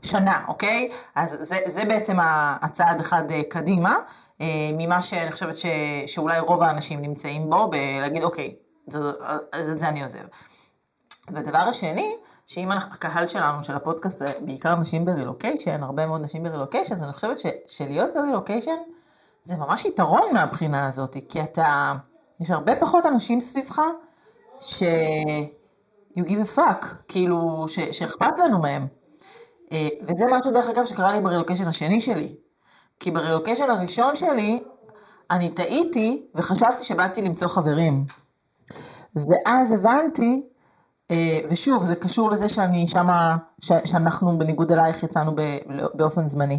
[0.03, 0.91] לשנה, אוקיי?
[1.15, 2.17] אז זה, זה בעצם
[2.63, 3.97] הצעד אחד אה, קדימה,
[4.79, 5.67] ממה שאני חושבת ש,
[6.07, 8.55] שאולי רוב האנשים נמצאים בו, בלהגיד, אוקיי,
[8.87, 8.99] זה,
[9.55, 10.19] זה, זה אני עוזב.
[11.31, 17.03] והדבר השני, שאם הקהל שלנו, של הפודקאסט, בעיקר נשים ברילוקיישן, הרבה מאוד נשים ברילוקיישן, אז
[17.03, 18.77] אני חושבת ש, שלהיות ברילוקיישן
[19.45, 21.95] זה ממש יתרון מהבחינה הזאת, כי אתה,
[22.41, 23.81] יש הרבה פחות אנשים סביבך
[24.61, 24.83] ש...
[26.19, 28.87] you give a fuck, כאילו, ש, שאכפת לנו מהם.
[29.73, 32.35] אה, וזה משהו, דרך אגב, שקרה לי ברילוקיישן השני שלי.
[33.01, 34.63] כי ברילוקיישן הראשון שלי,
[35.31, 38.05] אני טעיתי וחשבתי שבאתי למצוא חברים.
[39.17, 40.52] ואז הבנתי אה,
[41.49, 45.33] ושוב, זה קשור לזה שאני שמה, שאנחנו בניגוד אלייך יצאנו
[45.95, 46.59] באופן זמני.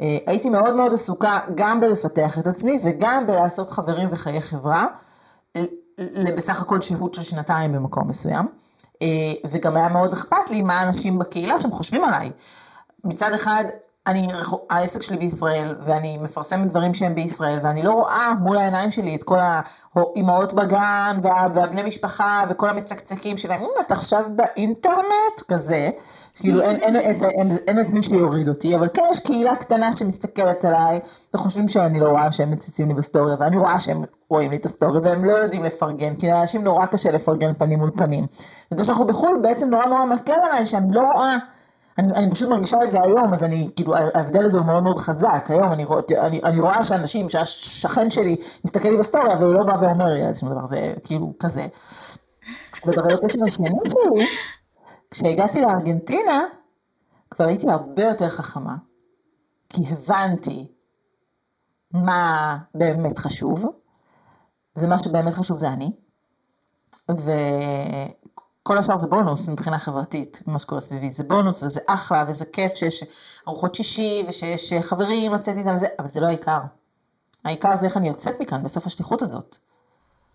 [0.00, 4.86] אה, הייתי מאוד מאוד עסוקה גם בלפתח את עצמי וגם בלעשות חברים וחיי חברה,
[6.36, 8.46] בסך הכל שהות של שנתיים במקום מסוים.
[9.50, 12.30] וגם היה מאוד אכפת לי מה האנשים בקהילה שהם חושבים עליי.
[13.04, 13.64] מצד אחד,
[14.06, 14.28] אני,
[14.70, 19.24] העסק שלי בישראל, ואני מפרסמת דברים שהם בישראל, ואני לא רואה מול העיניים שלי את
[19.24, 19.38] כל
[19.94, 25.90] האימהות בגן, וה, והבני משפחה, וכל המצקצקים שלהם, אם את עכשיו באינטרנט, כזה,
[26.34, 29.96] כאילו אין, אין, אין, אין, אין את מי שיוריד אותי, אבל כן יש קהילה קטנה
[29.96, 31.00] שמסתכלת עליי,
[31.34, 35.00] וחושבים שאני לא רואה שהם מציצים לי בסטורי, ואני רואה שהם רואים לי את הסטורי,
[35.00, 38.26] והם לא יודעים לפרגן, כי לאנשים נורא קשה לפרגן פנים מול פנים.
[38.72, 41.36] וזה שאנחנו בחו"ל בעצם נורא נורא מקל עליי, שאני לא רואה
[41.98, 44.98] אני, אני פשוט מרגישה את זה היום, אז אני, כאילו, ההבדל הזה הוא מאוד מאוד
[44.98, 45.46] חזק.
[45.48, 49.72] היום אני, רוא, אני, אני רואה שאנשים, שהשכן שלי מסתכל לי בסטוריה, והוא לא בא
[49.80, 51.66] ואומר לי איזשהו דבר, זה כאילו כזה.
[52.86, 54.26] וברגע השני שלי,
[55.10, 56.42] כשהגעתי לארגנטינה,
[57.30, 58.76] כבר הייתי הרבה יותר חכמה,
[59.68, 60.66] כי הבנתי
[61.92, 63.66] מה באמת חשוב,
[64.76, 65.92] ומה שבאמת חשוב זה אני.
[67.10, 67.30] ו...
[68.66, 72.74] כל השאר זה בונוס מבחינה חברתית, מה שקורה סביבי, זה בונוס וזה אחלה וזה כיף
[72.74, 73.04] שיש
[73.48, 76.60] ארוחות שישי ושיש חברים לצאת איתם וזה, אבל זה לא העיקר.
[77.44, 79.56] העיקר זה איך אני יוצאת מכאן בסוף השליחות הזאת.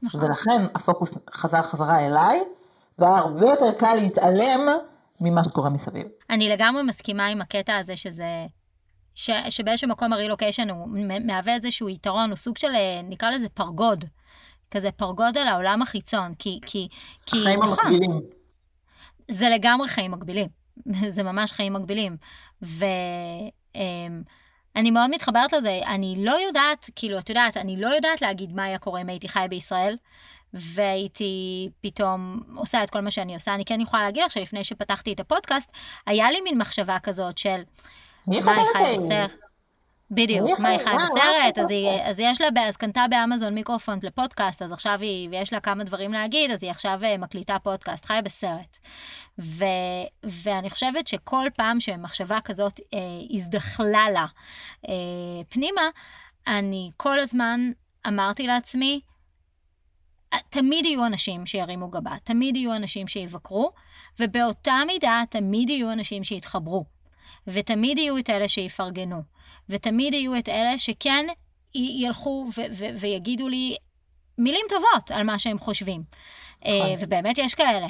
[0.01, 0.23] נכון.
[0.23, 2.43] ולכן הפוקוס חזר חזרה אליי,
[2.99, 4.67] והיה הרבה יותר קל להתעלם
[5.21, 6.07] ממה שקורה מסביב.
[6.29, 8.45] אני לגמרי מסכימה עם הקטע הזה שזה...
[9.15, 10.87] ש, שבאיזשהו מקום הרילוקיישן הוא
[11.25, 14.05] מהווה איזשהו יתרון, הוא סוג של, אה, נקרא לזה פרגוד.
[14.71, 16.59] כזה פרגוד על העולם החיצון, כי...
[16.65, 16.87] כי,
[17.25, 18.21] כי החיים נכון, המקבילים.
[19.31, 20.47] זה לגמרי חיים מקבילים.
[21.15, 22.17] זה ממש חיים מקבילים.
[22.61, 23.51] ואני
[24.75, 28.63] אמ, מאוד מתחברת לזה, אני לא יודעת, כאילו, את יודעת, אני לא יודעת להגיד מה
[28.63, 29.97] היה קורה אם הייתי חיה בישראל,
[30.53, 33.55] והייתי פתאום עושה את כל מה שאני עושה.
[33.55, 35.71] אני כן יכולה להגיד לך שלפני שפתחתי את הפודקאסט,
[36.05, 37.61] היה לי מין מחשבה כזאת של...
[38.27, 39.35] מי חושבת?
[40.11, 44.61] בדיוק, מה היא חיה בסרט, אז, היא, אז יש לה, אז קנתה באמזון מיקרופון לפודקאסט,
[44.61, 48.21] אז עכשיו היא, ויש לה כמה דברים להגיד, אז היא עכשיו אה, מקליטה פודקאסט, חיה
[48.21, 48.77] בסרט.
[49.39, 49.65] ו,
[50.23, 54.25] ואני חושבת שכל פעם שמחשבה כזאת אה, הזדחלה לה
[54.89, 54.93] אה,
[55.49, 55.81] פנימה,
[56.47, 57.71] אני כל הזמן
[58.07, 59.01] אמרתי לעצמי,
[60.49, 63.71] תמיד יהיו אנשים שירימו גבה, תמיד יהיו אנשים שיבקרו,
[64.19, 66.85] ובאותה מידה תמיד יהיו אנשים שיתחברו,
[67.47, 69.30] ותמיד יהיו את אלה שיפרגנו.
[69.71, 71.25] ותמיד יהיו את אלה שכן
[71.75, 73.75] ילכו ו- ו- ויגידו לי
[74.37, 76.03] מילים טובות על מה שהם חושבים.
[76.65, 76.95] אה, נכון.
[76.99, 77.87] ובאמת יש כאלה.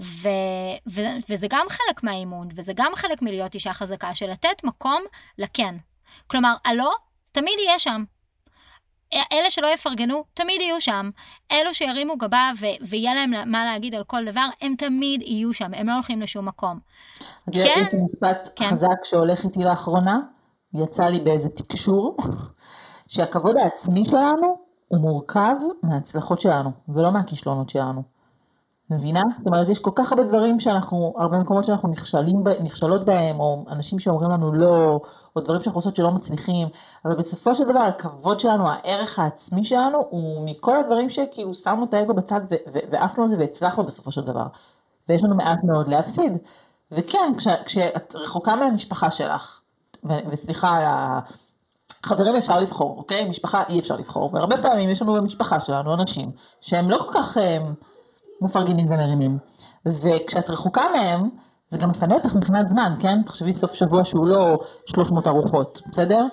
[0.00, 0.28] ו-
[0.90, 5.02] ו- וזה גם חלק מהאימון, וזה גם חלק מלהיות אישה חזקה, של לתת מקום
[5.38, 5.74] לכן.
[6.26, 6.90] כלומר, הלא,
[7.32, 8.04] תמיד יהיה שם.
[9.32, 11.10] אלה שלא יפרגנו, תמיד יהיו שם.
[11.52, 15.74] אלו שירימו גבה ו- ויהיה להם מה להגיד על כל דבר, הם תמיד יהיו שם,
[15.74, 16.78] הם לא הולכים לשום מקום.
[17.48, 18.64] את יודעת, כן, יש משפט כן.
[18.64, 20.18] חזק שהולך איתי לאחרונה,
[20.74, 22.16] יצא לי באיזה תקשור,
[23.06, 28.02] שהכבוד העצמי שלנו הוא מורכב מההצלחות שלנו, ולא מהכישלונות שלנו.
[28.90, 29.22] מבינה?
[29.36, 33.64] זאת אומרת, יש כל כך הרבה דברים שאנחנו, הרבה מקומות שאנחנו נכשלים, נכשלות בהם, או
[33.68, 35.00] אנשים שאומרים לנו לא,
[35.36, 36.68] או דברים שאנחנו עושות שלא מצליחים,
[37.04, 41.94] אבל בסופו של דבר הכבוד שלנו, הערך העצמי שלנו, הוא מכל הדברים שכאילו שמנו את
[41.94, 42.40] האגו בצד
[42.90, 44.46] ועפנו על זה והצלחנו בסופו של דבר.
[45.08, 46.38] ויש לנו מעט מאוד להפסיד.
[46.92, 49.59] וכן, כש, כשאת רחוקה מהמשפחה שלך,
[50.04, 51.20] וסליחה על ה...
[52.02, 53.28] חברים אפשר לבחור, אוקיי?
[53.28, 57.36] משפחה אי אפשר לבחור, והרבה פעמים יש לנו במשפחה שלנו אנשים שהם לא כל כך
[57.36, 57.70] הם, אה,
[58.40, 59.38] מפרגנים ומרימים.
[59.86, 61.28] וכשאת רחוקה מהם,
[61.68, 63.22] זה גם מפנה אותך מבחינת זמן, כן?
[63.22, 66.24] תחשבי סוף שבוע שהוא לא 300 ארוחות, בסדר?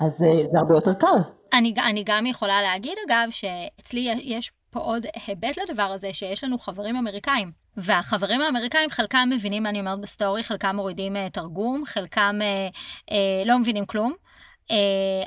[0.00, 1.18] אז אה, זה הרבה יותר קל.
[1.52, 6.58] אני, אני גם יכולה להגיד, אגב, שאצלי יש פה עוד היבט לדבר הזה, שיש לנו
[6.58, 7.52] חברים אמריקאים.
[7.78, 12.76] והחברים האמריקאים, חלקם מבינים מה אני אומרת בסטורי, חלקם מורידים uh, תרגום, חלקם uh,
[13.10, 13.12] uh,
[13.46, 14.14] לא מבינים כלום,
[14.68, 14.74] uh,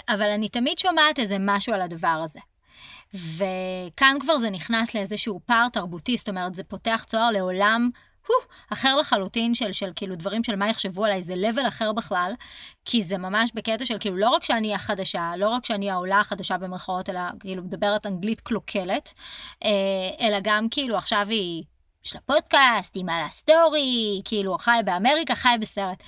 [0.09, 2.39] אבל אני תמיד שומעת איזה משהו על הדבר הזה.
[3.13, 7.89] וכאן כבר זה נכנס לאיזשהו פער תרבותי, זאת אומרת, זה פותח צוהר לעולם
[8.27, 8.35] הו,
[8.73, 12.33] אחר לחלוטין של, של כאילו דברים של מה יחשבו עליי, זה level אחר בכלל,
[12.85, 16.57] כי זה ממש בקטע של כאילו לא רק שאני החדשה, לא רק שאני העולה החדשה
[16.57, 19.13] במרכאות, אלא כאילו מדברת אנגלית קלוקלת,
[20.21, 21.63] אלא גם כאילו עכשיו היא
[22.05, 26.03] יש לה פודקאסט, היא מעלה סטורי, כאילו, חי באמריקה, חי בסרט.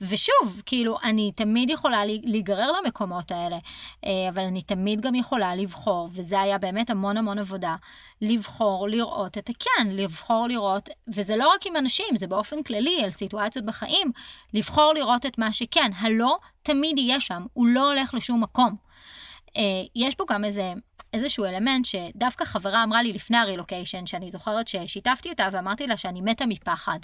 [0.00, 3.58] ושוב, כאילו, אני תמיד יכולה להיגרר למקומות האלה,
[4.04, 7.76] אה, אבל אני תמיד גם יכולה לבחור, וזה היה באמת המון המון עבודה,
[8.20, 13.10] לבחור לראות את הכן, לבחור לראות, וזה לא רק עם אנשים, זה באופן כללי, על
[13.10, 14.12] סיטואציות בחיים,
[14.54, 15.90] לבחור לראות את מה שכן.
[15.98, 18.74] הלא תמיד יהיה שם, הוא לא הולך לשום מקום.
[19.56, 19.62] אה,
[19.96, 20.72] יש פה גם איזה
[21.16, 26.20] איזשהו אלמנט שדווקא חברה אמרה לי לפני הרילוקיישן, שאני זוכרת ששיתפתי אותה ואמרתי לה שאני
[26.20, 26.98] מתה מפחד.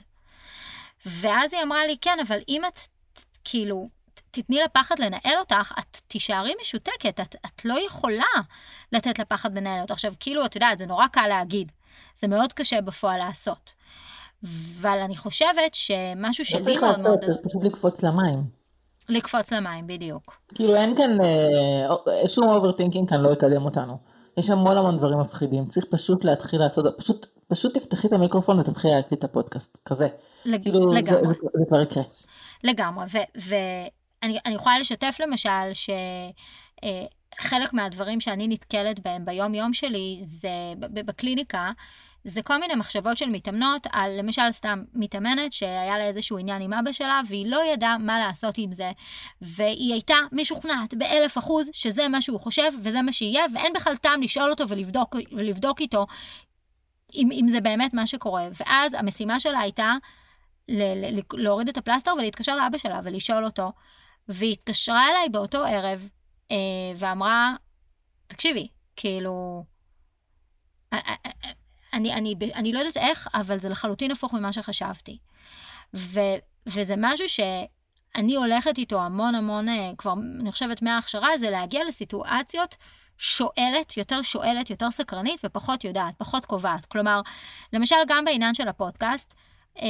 [1.06, 2.80] ואז היא אמרה לי, כן, אבל אם את,
[3.44, 3.88] כאילו,
[4.30, 8.24] תתני לפחד לנהל אותך, את תישארי משותקת, את, את לא יכולה
[8.92, 9.92] לתת לפחד לנהל אותך.
[9.92, 11.72] עכשיו, כאילו, את יודעת, זה נורא קל להגיד,
[12.14, 13.74] זה מאוד קשה בפועל לעשות.
[14.44, 16.98] אבל אני חושבת שמשהו שלי מאוד מאוד...
[16.98, 18.61] לא צריך לעשות, צריך פשוט לקפוץ למים.
[19.12, 20.36] לקפוץ למים, בדיוק.
[20.54, 23.98] כאילו אין כאן, אה, שום overthinking כאן לא יקדם אותנו.
[24.36, 28.94] יש המון המון דברים מפחידים, צריך פשוט להתחיל לעשות, פשוט, פשוט תפתחי את המיקרופון ותתחילי
[28.94, 30.08] להקליט את הפודקאסט, כזה.
[30.44, 30.62] לג...
[30.62, 31.04] כאילו, לגמרי.
[31.04, 32.02] זה, זה, זה כבר יקרה.
[32.64, 35.94] לגמרי, ואני יכולה לשתף למשל שחלק
[37.52, 40.48] אה, מהדברים שאני נתקלת בהם ביום יום שלי זה
[40.78, 41.70] בקליניקה,
[42.24, 46.72] זה כל מיני מחשבות של מתאמנות על למשל סתם מתאמנת שהיה לה איזשהו עניין עם
[46.72, 48.92] אבא שלה והיא לא ידעה מה לעשות עם זה.
[49.40, 54.22] והיא הייתה משוכנעת באלף אחוז שזה מה שהוא חושב וזה מה שיהיה ואין בכלל טעם
[54.22, 56.06] לשאול אותו ולבדוק, ולבדוק איתו
[57.14, 58.48] אם, אם זה באמת מה שקורה.
[58.60, 59.94] ואז המשימה שלה הייתה
[60.68, 63.72] ל- ל- להוריד את הפלסטר ולהתקשר לאבא שלה ולשאול אותו.
[64.28, 66.08] והיא התקשרה אליי באותו ערב
[66.50, 66.56] אה,
[66.96, 67.54] ואמרה,
[68.26, 69.64] תקשיבי, כאילו...
[71.92, 75.18] אני, אני, אני לא יודעת איך, אבל זה לחלוטין הפוך ממה שחשבתי.
[75.94, 76.20] ו,
[76.66, 82.76] וזה משהו שאני הולכת איתו המון המון, אה, כבר, אני חושבת, מההכשרה, זה להגיע לסיטואציות
[83.18, 86.86] שואלת, יותר שואלת, יותר סקרנית ופחות יודעת, פחות קובעת.
[86.86, 87.20] כלומר,
[87.72, 89.34] למשל, גם בעניין של הפודקאסט,
[89.78, 89.86] אה,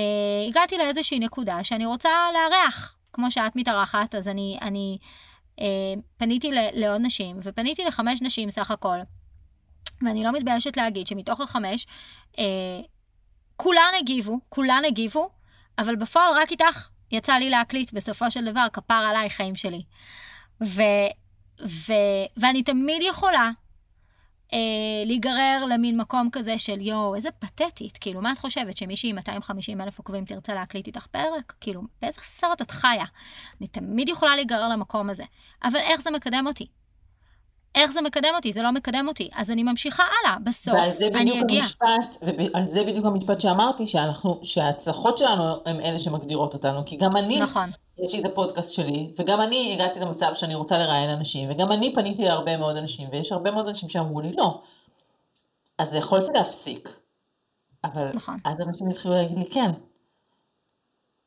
[0.48, 4.98] הגעתי לאיזושהי נקודה שאני רוצה לארח, כמו שאת מתארחת, אז אני, אני
[5.60, 8.98] אה, פניתי לעוד נשים, ופניתי לחמש נשים סך הכל.
[10.06, 11.86] ואני לא מתביישת להגיד שמתוך החמש,
[12.38, 12.44] אה,
[13.56, 15.30] כולן הגיבו, כולן הגיבו,
[15.78, 19.82] אבל בפועל רק איתך יצא לי להקליט בסופו של דבר, כפר עליי חיים שלי.
[20.62, 20.82] ו,
[21.66, 21.92] ו,
[22.36, 23.50] ואני תמיד יכולה
[24.52, 24.58] אה,
[25.06, 29.80] להיגרר למין מקום כזה של יואו, איזה פתטית, כאילו, מה את חושבת, שמישהי עם 250
[29.80, 31.52] אלף עוקבים תרצה להקליט איתך פרק?
[31.60, 33.04] כאילו, באיזה סרט את חיה?
[33.60, 35.24] אני תמיד יכולה להיגרר למקום הזה.
[35.64, 36.66] אבל איך זה מקדם אותי?
[37.74, 38.52] איך זה מקדם אותי?
[38.52, 39.30] זה לא מקדם אותי.
[39.34, 40.74] אז אני ממשיכה הלאה, בסוף
[41.14, 41.62] אני אגיע.
[41.62, 47.16] המשפט, ועל זה בדיוק המשפט שאמרתי, שאנחנו, שההצלחות שלנו הן אלה שמגדירות אותנו, כי גם
[47.16, 47.70] אני, נכון.
[47.98, 51.94] יש לי את הפודקאסט שלי, וגם אני הגעתי למצב שאני רוצה לראיין אנשים, וגם אני
[51.94, 54.62] פניתי להרבה מאוד אנשים, ויש הרבה מאוד אנשים שאמרו לי לא.
[55.78, 56.98] אז יכולתי להפסיק.
[57.84, 58.38] אבל נכון.
[58.44, 59.70] אז אנשים התחילו להגיד לי כן.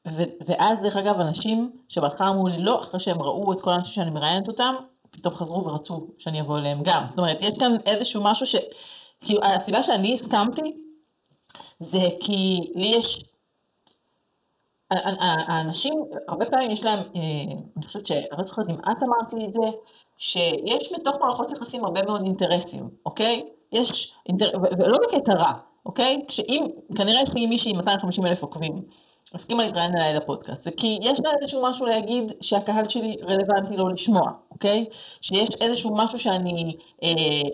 [0.08, 3.94] ו- ואז דרך אגב אנשים שבהתחלה אמרו לי לא, אחרי שהם ראו את כל האנשים
[3.94, 4.76] שאני מראיינת אותם,
[5.16, 7.08] פתאום חזרו ורצו שאני אבוא אליהם גם.
[7.08, 8.56] זאת אומרת, יש כאן איזשהו משהו ש...
[9.22, 10.76] כאילו, הסיבה שאני הסכמתי,
[11.80, 13.26] זה כי לי יש...
[14.92, 15.94] האנשים,
[16.28, 19.54] הרבה פעמים יש להם, אה, אני חושבת שאני לא זוכרת אם את אמרת לי את
[19.54, 19.62] זה,
[20.18, 23.46] שיש בתוך מערכות יחסים הרבה מאוד אינטרסים, אוקיי?
[23.72, 24.52] יש, אינטר...
[24.80, 25.52] ולא בקטע רע,
[25.86, 26.26] אוקיי?
[26.28, 28.76] כשאם, כנראה שאם מישהי עם 250 אלף עוקבים,
[29.36, 33.90] הסכימה להתראיין אליי לפודקאסט, זה כי יש לה איזשהו משהו להגיד שהקהל שלי רלוונטי לו
[33.90, 34.86] לשמוע, אוקיי?
[35.22, 37.10] שיש איזשהו משהו שאני אה,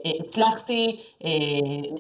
[0.06, 1.30] אה, הצלחתי, אה,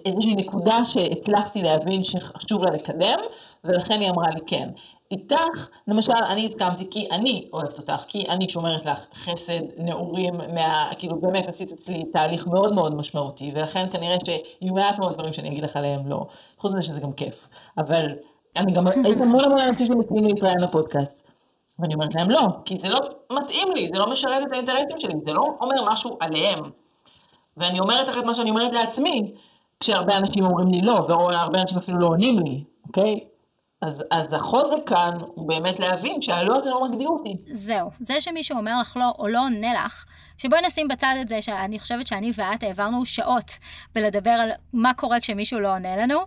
[0.06, 3.20] איזושהי נקודה שהצלחתי להבין שחשוב לה לקדם,
[3.63, 4.70] ולכן היא אמרה לי כן.
[5.12, 10.89] איתך, למשל, אני הסכמתי כי אני אוהבת אותך, כי אני שומרת לך חסד, נעורים, מה,
[10.98, 15.50] כאילו באמת עשית אצלי תהליך מאוד מאוד משמעותי, ולכן כנראה שיהיו מעט מאוד דברים שאני
[15.50, 16.26] אגיד לך עליהם לא,
[16.58, 18.08] חוץ מזה שזה גם כיף, אבל
[18.57, 21.27] אני גם, היית המון המון אנשים שמציעים להתראיין לפודקאסט.
[21.79, 22.99] ואני אומרת להם לא, כי זה לא
[23.31, 26.59] מתאים לי, זה לא משרת את האינטרסים שלי, זה לא אומר משהו עליהם.
[27.57, 29.33] ואני אומרת לך את מה שאני אומרת לעצמי,
[29.79, 33.19] כשהרבה אנשים אומרים לי לא, והרבה אנשים אפילו לא עונים לי, אוקיי?
[33.81, 37.37] אז, אז החוזק כאן הוא באמת להבין שהלא הזה לא מגדיר אותי.
[37.45, 40.05] זהו, זה שמישהו אומר לך לא או לא עונה לך,
[40.37, 43.51] שבואי נשים בצד את זה שאני חושבת שאני ואת העברנו שעות
[43.95, 46.19] בלדבר על מה קורה כשמישהו לא עונה לנו,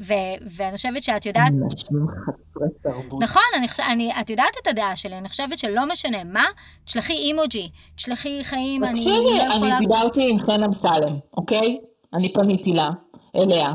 [0.00, 1.52] ו- ואני חושבת שאת יודעת...
[1.62, 3.22] אנשים חסרי תרבות.
[3.22, 6.44] נכון, אני, אני, את יודעת את הדעה שלי, אני חושבת שלא משנה מה,
[6.84, 9.76] תשלחי אימוג'י, תשלחי חיים, אני לא יכולה...
[9.76, 11.78] אני דיברתי עם חן אמסלם, אוקיי?
[12.14, 12.90] אני פניתי לה,
[13.36, 13.72] אליה.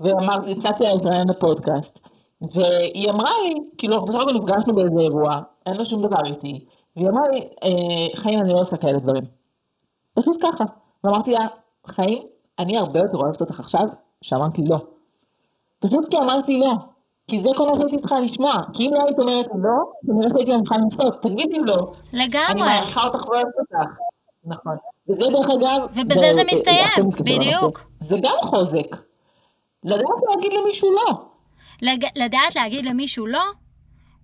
[0.00, 2.08] ואמרתי, יצאתי לה להתראיין לפודקאסט,
[2.54, 6.64] והיא אמרה לי, כאילו, אנחנו בסך הכל נפגשנו באיזה אירוע, אין לו שום דבר איתי,
[6.96, 9.24] והיא אמרה לי, אה, חיים, אני לא עושה כאלה דברים.
[10.14, 10.64] פשוט ככה.
[11.04, 11.46] ואמרתי לה,
[11.86, 12.22] חיים,
[12.58, 13.84] אני הרבה יותר אוהבת אותך עכשיו,
[14.22, 14.78] שאמרתי לא.
[15.78, 16.72] פשוט כי אמרתי לא.
[17.26, 18.52] כי זה כל מה שהייתי צריכה לשמוע.
[18.72, 21.92] כי אם לא היית אומרת לא, כנראה שהייתי ממך לנסות, תגידי לא.
[22.12, 22.46] לגמרי.
[22.48, 23.90] אני מעריכה אותך ואוהבת אותך.
[24.44, 24.76] נכון.
[25.08, 25.86] וזה דרך אגב...
[25.94, 27.80] ובזה זה מסתיים, בדיוק.
[28.00, 28.96] זה גם חוזק.
[29.84, 31.24] לדעת להגיד למישהו לא.
[31.82, 32.04] לג...
[32.16, 33.42] לדעת להגיד למישהו לא,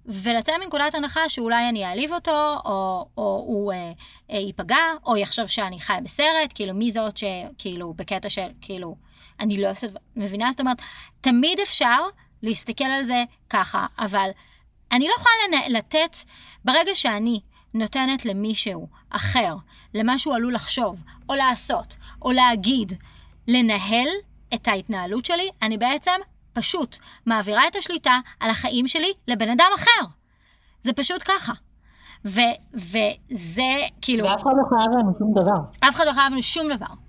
[0.07, 3.93] ולצאת מנקודת הנחה שאולי אני אעליב אותו, או, או הוא אה,
[4.31, 8.97] אה, ייפגע, או יחשוב שאני חיה בסרט, כאילו, מי זאת שכאילו, בקטע של, כאילו,
[9.41, 10.51] אני לא עושה, מבינה?
[10.51, 10.83] זאת אומרת,
[11.21, 11.99] תמיד אפשר
[12.43, 14.31] להסתכל על זה ככה, אבל
[14.93, 16.17] אני לא יכולה לתת,
[16.65, 17.41] ברגע שאני
[17.75, 19.55] נותנת למישהו אחר,
[19.95, 22.93] למה שהוא עלול לחשוב, או לעשות, או להגיד,
[23.49, 24.09] לנהל
[24.55, 26.21] את ההתנהלות שלי, אני בעצם
[26.53, 26.97] פשוט
[27.27, 30.07] מעבירה את השליטה על החיים שלי לבן אדם אחר.
[30.81, 31.53] זה פשוט ככה.
[32.25, 32.41] ו,
[32.75, 33.63] וזה
[34.01, 34.25] כאילו...
[34.25, 35.89] ואף אחד לא חייב לנו שום דבר.
[35.89, 37.08] אף אחד לא חייב לנו שום דבר.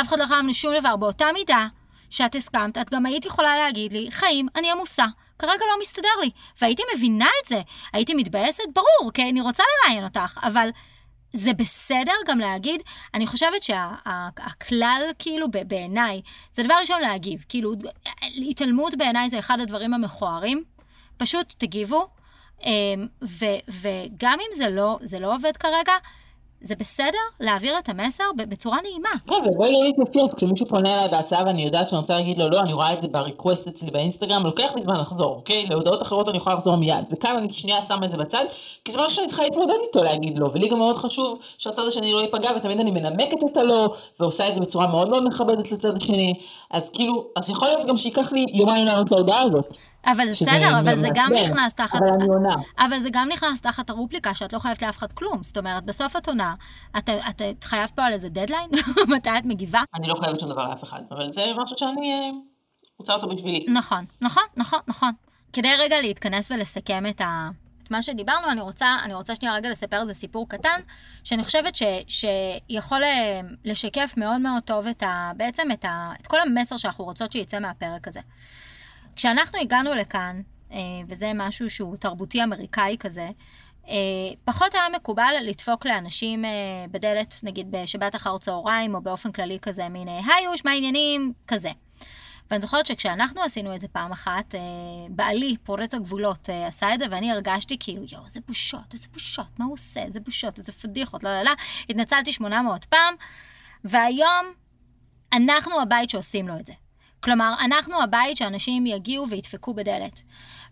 [0.00, 0.96] אף אחד לא חייב לנו שום דבר.
[0.96, 1.66] באותה מידה
[2.10, 5.04] שאת הסכמת, את גם היית יכולה להגיד לי, חיים, אני עמוסה,
[5.38, 6.30] כרגע לא מסתדר לי.
[6.60, 7.62] והייתי מבינה את זה.
[7.92, 8.64] הייתי מתבאסת?
[8.74, 10.68] ברור, כי אני רוצה לראיין אותך, אבל
[11.32, 12.82] זה בסדר גם להגיד,
[13.14, 17.44] אני חושבת שהכלל, שה, כאילו, בעיניי, זה דבר ראשון להגיב.
[17.48, 17.74] כאילו,
[18.50, 20.64] התעלמות בעיניי זה אחד הדברים המכוערים.
[21.16, 22.08] פשוט תגיבו,
[22.64, 23.06] אמ,
[23.68, 25.92] וגם אם זה לא, זה לא עובד כרגע,
[26.64, 29.08] זה בסדר להעביר את המסר בצורה נעימה.
[29.26, 32.60] כן, ובואי לא להתייפייף, כשמישהו פונה אליי בהצעה ואני יודעת שאני רוצה להגיד לו, לא,
[32.60, 35.66] אני רואה את זה בריקווסט אצלי באינסטגרם, לוקח לי זמן לחזור, אוקיי?
[35.70, 37.04] להודעות אחרות אני יכולה לחזור מיד.
[37.10, 38.44] וכאן אני שנייה שמה את זה בצד,
[38.84, 42.12] כי זה משהו שאני צריכה להתמודד איתו להגיד לו, ולי גם מאוד חשוב שהצד השני
[42.12, 45.96] לא ייפגע, ותמיד אני מנמקת את הלא, ועושה את זה בצורה מאוד מאוד מכבדת לצד
[45.96, 46.34] השני.
[46.70, 49.76] אז כאילו, אז יכול להיות גם שייקח לי יומיים לענות להודעה הזאת.
[50.06, 51.94] אבל בסדר, אבל זה גם נכנס תחת...
[51.94, 52.54] אבל אני עונה.
[52.78, 55.42] אבל זה גם נכנס תחת הרופליקה שאת לא חייבת לאף אחד כלום.
[55.42, 56.54] זאת אומרת, בסוף את עונה,
[56.98, 58.70] את, את, את חייבת פה על איזה דדליין?
[59.16, 59.82] מתי את מגיבה?
[59.94, 62.30] אני לא חייבת שום דבר לאף אחד, אבל זה משהו שאני אה,
[62.98, 63.66] רוצה אותו בשבילי.
[63.68, 65.10] נכון, נכון, נכון, נכון.
[65.52, 67.48] כדי רגע להתכנס ולסכם את ה...
[67.82, 70.80] את מה שדיברנו, אני רוצה, אני רוצה שנייה רגע לספר איזה סיפור קטן,
[71.24, 76.26] שאני חושבת ש, שיכול אה, לשקף מאוד מאוד טוב את ה, בעצם את, ה, את
[76.26, 78.20] כל המסר שאנחנו רוצות שיצא מהפרק הזה.
[79.16, 80.40] כשאנחנו הגענו לכאן,
[80.72, 83.28] אה, וזה משהו שהוא תרבותי אמריקאי כזה,
[83.88, 83.94] אה,
[84.44, 86.50] פחות היה מקובל לדפוק לאנשים אה,
[86.90, 91.32] בדלת, נגיד בשבת אחר צהריים, או באופן כללי כזה, מין היי יוש, מה העניינים?
[91.46, 91.70] כזה.
[92.50, 94.54] ואני זוכרת שכשאנחנו עשינו את זה פעם אחת,
[95.10, 99.64] בעלי, פורץ הגבולות, עשה את זה, ואני הרגשתי כאילו, יואו, איזה בושות, איזה בושות, מה
[99.64, 101.50] הוא עושה, איזה בושות, איזה פדיחות, לא, לא, לא.
[101.88, 103.14] התנצלתי 800 פעם,
[103.84, 104.46] והיום
[105.32, 106.72] אנחנו הבית שעושים לו את זה.
[107.24, 110.22] כלומר, אנחנו הבית שאנשים יגיעו וידפקו בדלת.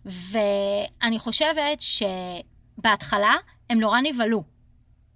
[0.04, 3.34] ואני חושבת שבהתחלה
[3.70, 4.44] הם נורא נבהלו.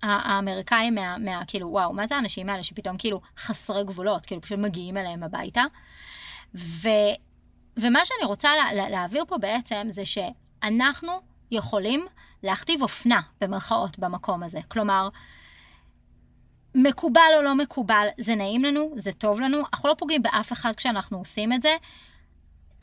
[0.02, 4.58] האמריקאים מה, מה, כאילו, וואו, מה זה האנשים האלה שפתאום כאילו חסרי גבולות, כאילו פשוט
[4.58, 5.62] מגיעים אליהם הביתה.
[6.54, 6.88] ו,
[7.76, 11.12] ומה שאני רוצה לה, לה, להעביר פה בעצם זה שאנחנו
[11.50, 12.06] יכולים
[12.42, 14.60] להכתיב אופנה, במרכאות, במקום הזה.
[14.68, 15.08] כלומר,
[16.76, 20.72] מקובל או לא מקובל, זה נעים לנו, זה טוב לנו, אנחנו לא פוגעים באף אחד
[20.76, 21.76] כשאנחנו עושים את זה.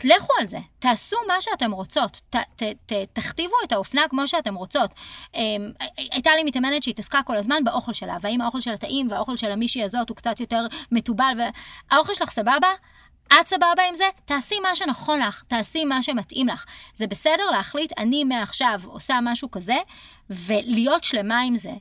[0.03, 4.55] לכו על זה, תעשו מה שאתם רוצות, ת, ת, ת, תכתיבו את האופנה כמו שאתם
[4.55, 4.91] רוצות.
[5.33, 5.37] Um,
[5.97, 9.83] הייתה לי מתאמנת שהתעסקה כל הזמן באוכל שלה, והאם האוכל שלה טעים והאוכל של המישהי
[9.83, 11.39] הזאת הוא קצת יותר מתובל,
[11.91, 12.67] והאוכל שלך סבבה?
[13.41, 14.05] את סבבה עם זה?
[14.25, 16.65] תעשי מה שנכון לך, תעשי מה שמתאים לך.
[16.95, 19.77] זה בסדר להחליט, אני מעכשיו עושה משהו כזה,
[20.29, 21.73] ולהיות שלמה עם זה.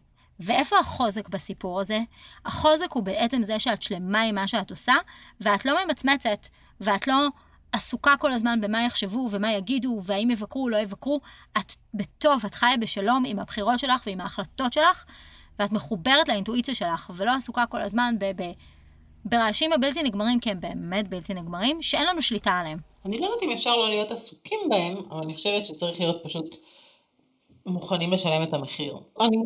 [0.45, 2.01] ואיפה החוזק בסיפור הזה?
[2.45, 4.95] החוזק הוא בעצם זה שאת שלמה עם מה שאת עושה,
[5.41, 6.49] ואת לא ממצמצת,
[6.81, 7.29] ואת לא
[7.73, 11.21] עסוקה כל הזמן במה יחשבו ומה יגידו, והאם יבקרו או לא יבקרו.
[11.59, 15.05] את בטוב, את חיה בשלום עם הבחירות שלך ועם ההחלטות שלך,
[15.59, 18.43] ואת מחוברת לאינטואיציה שלך, ולא עסוקה כל הזמן ב...
[18.43, 18.53] ב
[19.25, 22.79] ברעשים הבלתי נגמרים, כי הם באמת בלתי נגמרים, שאין לנו שליטה עליהם.
[23.05, 26.57] אני לא יודעת אם אפשר לא להיות עסוקים בהם, אבל אני חושבת שצריך להיות פשוט
[27.67, 28.99] מוכנים לשלם את המחיר.
[29.21, 29.37] אני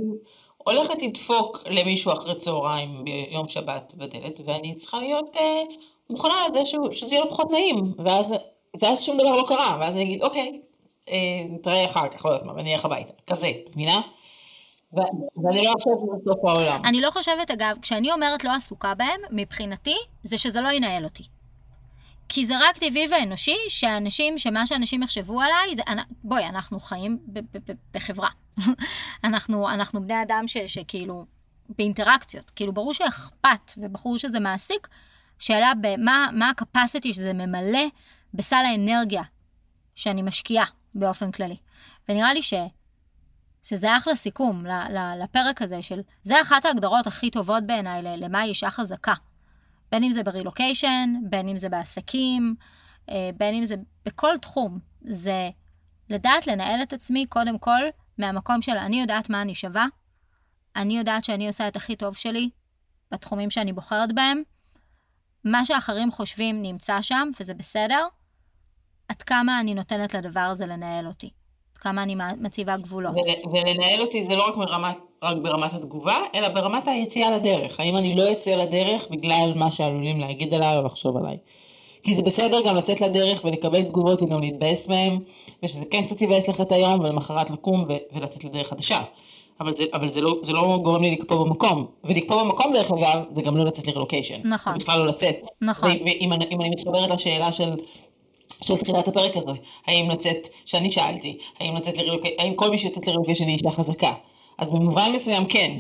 [0.67, 5.63] הולכת לדפוק למישהו אחרי צהריים ביום שבת בדלת, ואני צריכה להיות אה,
[6.11, 8.35] מוכנה לזה שהוא, שזה יהיה לו פחות נעים, ואז,
[8.81, 10.61] ואז שום דבר לא קרה, ואז אני אגיד, אוקיי,
[11.09, 11.17] אה,
[11.51, 14.01] נתראה אחר כך, לא יודעת מה, ואני אלך הביתה, כזה, מבינה?
[14.93, 16.85] ואני לא חושבת שזה סוף העולם.
[16.85, 21.25] אני לא חושבת, אגב, כשאני אומרת לא עסוקה בהם, מבחינתי, זה שזה לא ינהל אותי.
[22.29, 25.83] כי זה רק טבעי ואנושי שאנשים, שמה שאנשים יחשבו עליי, זה,
[26.25, 27.19] בואי, אנחנו חיים
[27.95, 28.29] בחברה.
[29.25, 31.25] אנחנו, אנחנו בני אדם ש, שכאילו,
[31.69, 32.51] באינטראקציות.
[32.51, 34.89] כאילו, ברור שאכפת וברור שזה מעסיק,
[35.39, 37.85] שאלה במה מה הקפסיטי שזה ממלא
[38.35, 39.23] בסל האנרגיה
[39.95, 41.57] שאני משקיעה באופן כללי.
[42.09, 42.55] ונראה לי ש...
[43.63, 48.41] שזה אחלה סיכום ל, ל, לפרק הזה של, זה אחת ההגדרות הכי טובות בעיניי למה
[48.41, 49.15] היא אישה חזקה.
[49.93, 52.55] בין אם זה ברילוקיישן, בין אם זה בעסקים,
[53.11, 54.79] אה, בין אם זה בכל תחום.
[55.01, 55.51] זה
[56.11, 57.81] לדעת לנהל את עצמי קודם כל
[58.19, 59.87] מהמקום של אני יודעת מה אני שווה,
[60.77, 62.51] אני יודעת שאני עושה את הכי טוב שלי
[63.11, 64.43] בתחומים שאני בוחרת בהם,
[65.45, 68.07] מה שאחרים חושבים נמצא שם, וזה בסדר.
[69.09, 71.31] עד כמה אני נותנת לדבר הזה לנהל אותי.
[71.73, 73.15] עד כמה אני מציבה גבולות.
[73.53, 77.81] ולנהל אותי זה לא רק, מרמת, רק ברמת התגובה, אלא ברמת היציאה לדרך.
[77.81, 81.37] האם אני לא אצא לדרך בגלל מה שעלולים להגיד עליי או לחשוב עליי.
[82.07, 85.19] כי זה בסדר גם לצאת לדרך ולקבל תגובות וגם להתבאס מהם,
[85.63, 89.03] ושזה כן קצת יבאס לך את היום, ולמחרת לקום ו- ולצאת לדרך חדשה.
[89.61, 91.87] אבל, זה, אבל זה, לא, זה לא גורם לי לקפוא במקום.
[92.05, 94.41] ולקפוא במקום, דרך אגב, זה גם לא לצאת לרילוקיישן.
[94.45, 94.73] נכון.
[94.73, 95.47] זה בכלל לא לצאת.
[95.63, 95.91] נכון.
[95.91, 97.71] ואם אני, אני מתחברת לשאלה של,
[98.63, 99.53] של תחילת הפרק הזה,
[99.87, 104.13] האם לצאת, שאני שאלתי, האם לצאת לרילוקיישן, האם כל מי שיוצאת לרילוקיישן היא אישה חזקה?
[104.59, 105.73] אז במובן מסוים כן.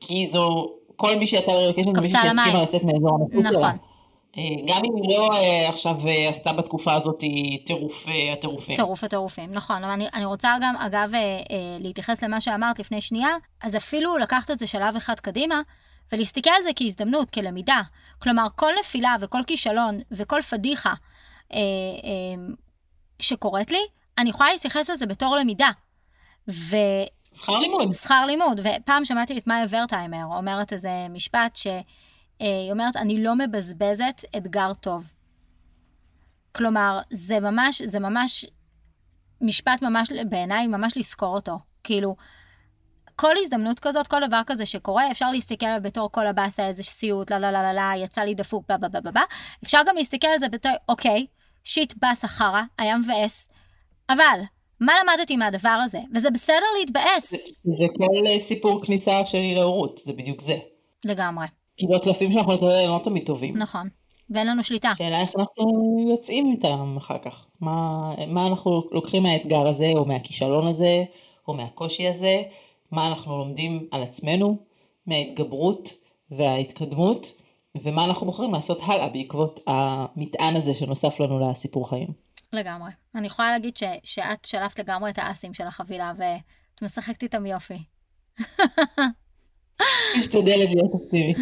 [0.00, 3.52] כי זו, כל מי שיצא לרילוקיישן זה מישהו שהסכימה לצאת מאזור הנוחות נכון.
[3.52, 3.95] שלה.
[4.38, 7.22] אה, גם אם היא לא אה, עכשיו אה, עשתה בתקופה הזאת
[7.64, 8.76] טירוף הטירופים.
[8.76, 9.84] טירוף הטירופים, נכון.
[9.84, 11.10] אבל אני, אני רוצה גם, אגב,
[11.80, 15.60] להתייחס למה שאמרת לפני שנייה, אז אפילו לקחת את זה שלב אחד קדימה,
[16.12, 17.80] ולהסתכל על זה כהזדמנות, כלמידה.
[18.18, 20.94] כלומר, כל נפילה וכל כישלון וכל פדיחה
[21.52, 21.58] אה,
[22.04, 22.52] אה,
[23.20, 23.80] שקורית לי,
[24.18, 25.70] אני יכולה להתייחס לזה בתור למידה.
[26.50, 26.76] ו...
[27.34, 27.92] שכר לימוד.
[27.92, 28.60] שכר לימוד.
[28.60, 31.66] ופעם שמעתי את מאיה ורטהיימר אומרת איזה משפט ש...
[32.40, 35.12] אה, היא אומרת, אני לא מבזבזת אתגר טוב.
[36.52, 38.46] כלומר, זה ממש, זה ממש
[39.40, 41.58] משפט ממש, בעיניי, ממש לזכור אותו.
[41.84, 42.16] כאילו,
[43.16, 47.30] כל הזדמנות כזאת, כל דבר כזה שקורה, אפשר להסתכל עליו בתור כל הבאסה, איזה סיוט,
[47.30, 49.22] לא, לא, לא, לא, לא, יצא לי דפוק, בלה, בלה, בלה, בלה.
[49.64, 51.26] אפשר גם להסתכל על זה בתור, אוקיי,
[51.64, 53.48] שיט באסה חרא, היה מבאס,
[54.08, 54.40] אבל,
[54.80, 55.98] מה למדתי מהדבר הזה?
[56.14, 57.30] וזה בסדר להתבאס.
[57.30, 57.36] זה,
[57.70, 60.56] זה כל סיפור כניסה שלי להורות, זה בדיוק זה.
[61.04, 61.46] לגמרי.
[61.76, 63.56] כאילו הקלפים שאנחנו נקבל הם לא תמיד טובים.
[63.56, 63.88] נכון,
[64.30, 64.90] ואין לנו שליטה.
[64.98, 67.46] שאלה איך אנחנו יוצאים איתם אחר כך.
[67.60, 71.04] מה, מה אנחנו לוקחים מהאתגר הזה, או מהכישלון הזה,
[71.48, 72.42] או מהקושי הזה,
[72.90, 74.58] מה אנחנו לומדים על עצמנו,
[75.06, 75.88] מההתגברות
[76.30, 77.32] וההתקדמות,
[77.82, 82.08] ומה אנחנו בוחרים לעשות הלאה בעקבות המטען הזה שנוסף לנו לסיפור חיים.
[82.52, 82.90] לגמרי.
[83.14, 87.78] אני יכולה להגיד ש, שאת שלפת לגמרי את האסים של החבילה, ואת משחקת איתם יופי.
[90.18, 91.38] משתדלת להיות אופטימית.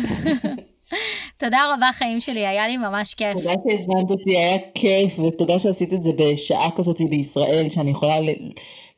[1.36, 3.32] תודה רבה חיים שלי, היה לי ממש כיף.
[3.32, 8.16] תודה שהזמנת אותי, היה כיף, ותודה שעשית את זה בשעה כזאת בישראל, שאני יכולה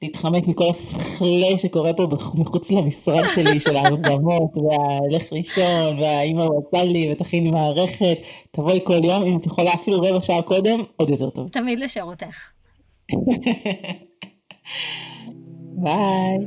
[0.02, 6.84] להתחמק מכל הסכלה שקורה פה מחוץ למשרד שלי, של ההרדמות, והלך ראשון, והאימא הוא עשה
[6.84, 8.18] לי, ותכיני מערכת,
[8.50, 11.48] תבואי כל יום, אם את יכולה אפילו רבע שעה קודם, עוד יותר טוב.
[11.48, 12.50] תמיד לשירותך.
[15.82, 16.38] ביי.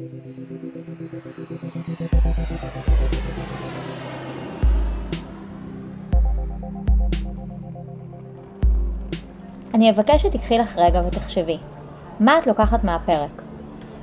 [9.73, 11.57] אני אבקש שתיקחי לך רגע ותחשבי,
[12.19, 13.41] מה את לוקחת מהפרק?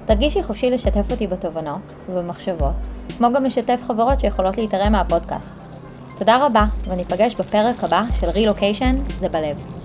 [0.05, 5.55] תרגישי חופשי לשתף אותי בתובנות ובמחשבות, כמו גם לשתף חברות שיכולות להתערם מהפודקאסט.
[6.19, 9.76] תודה רבה, וניפגש בפרק הבא של רילוקיישן זה בלב.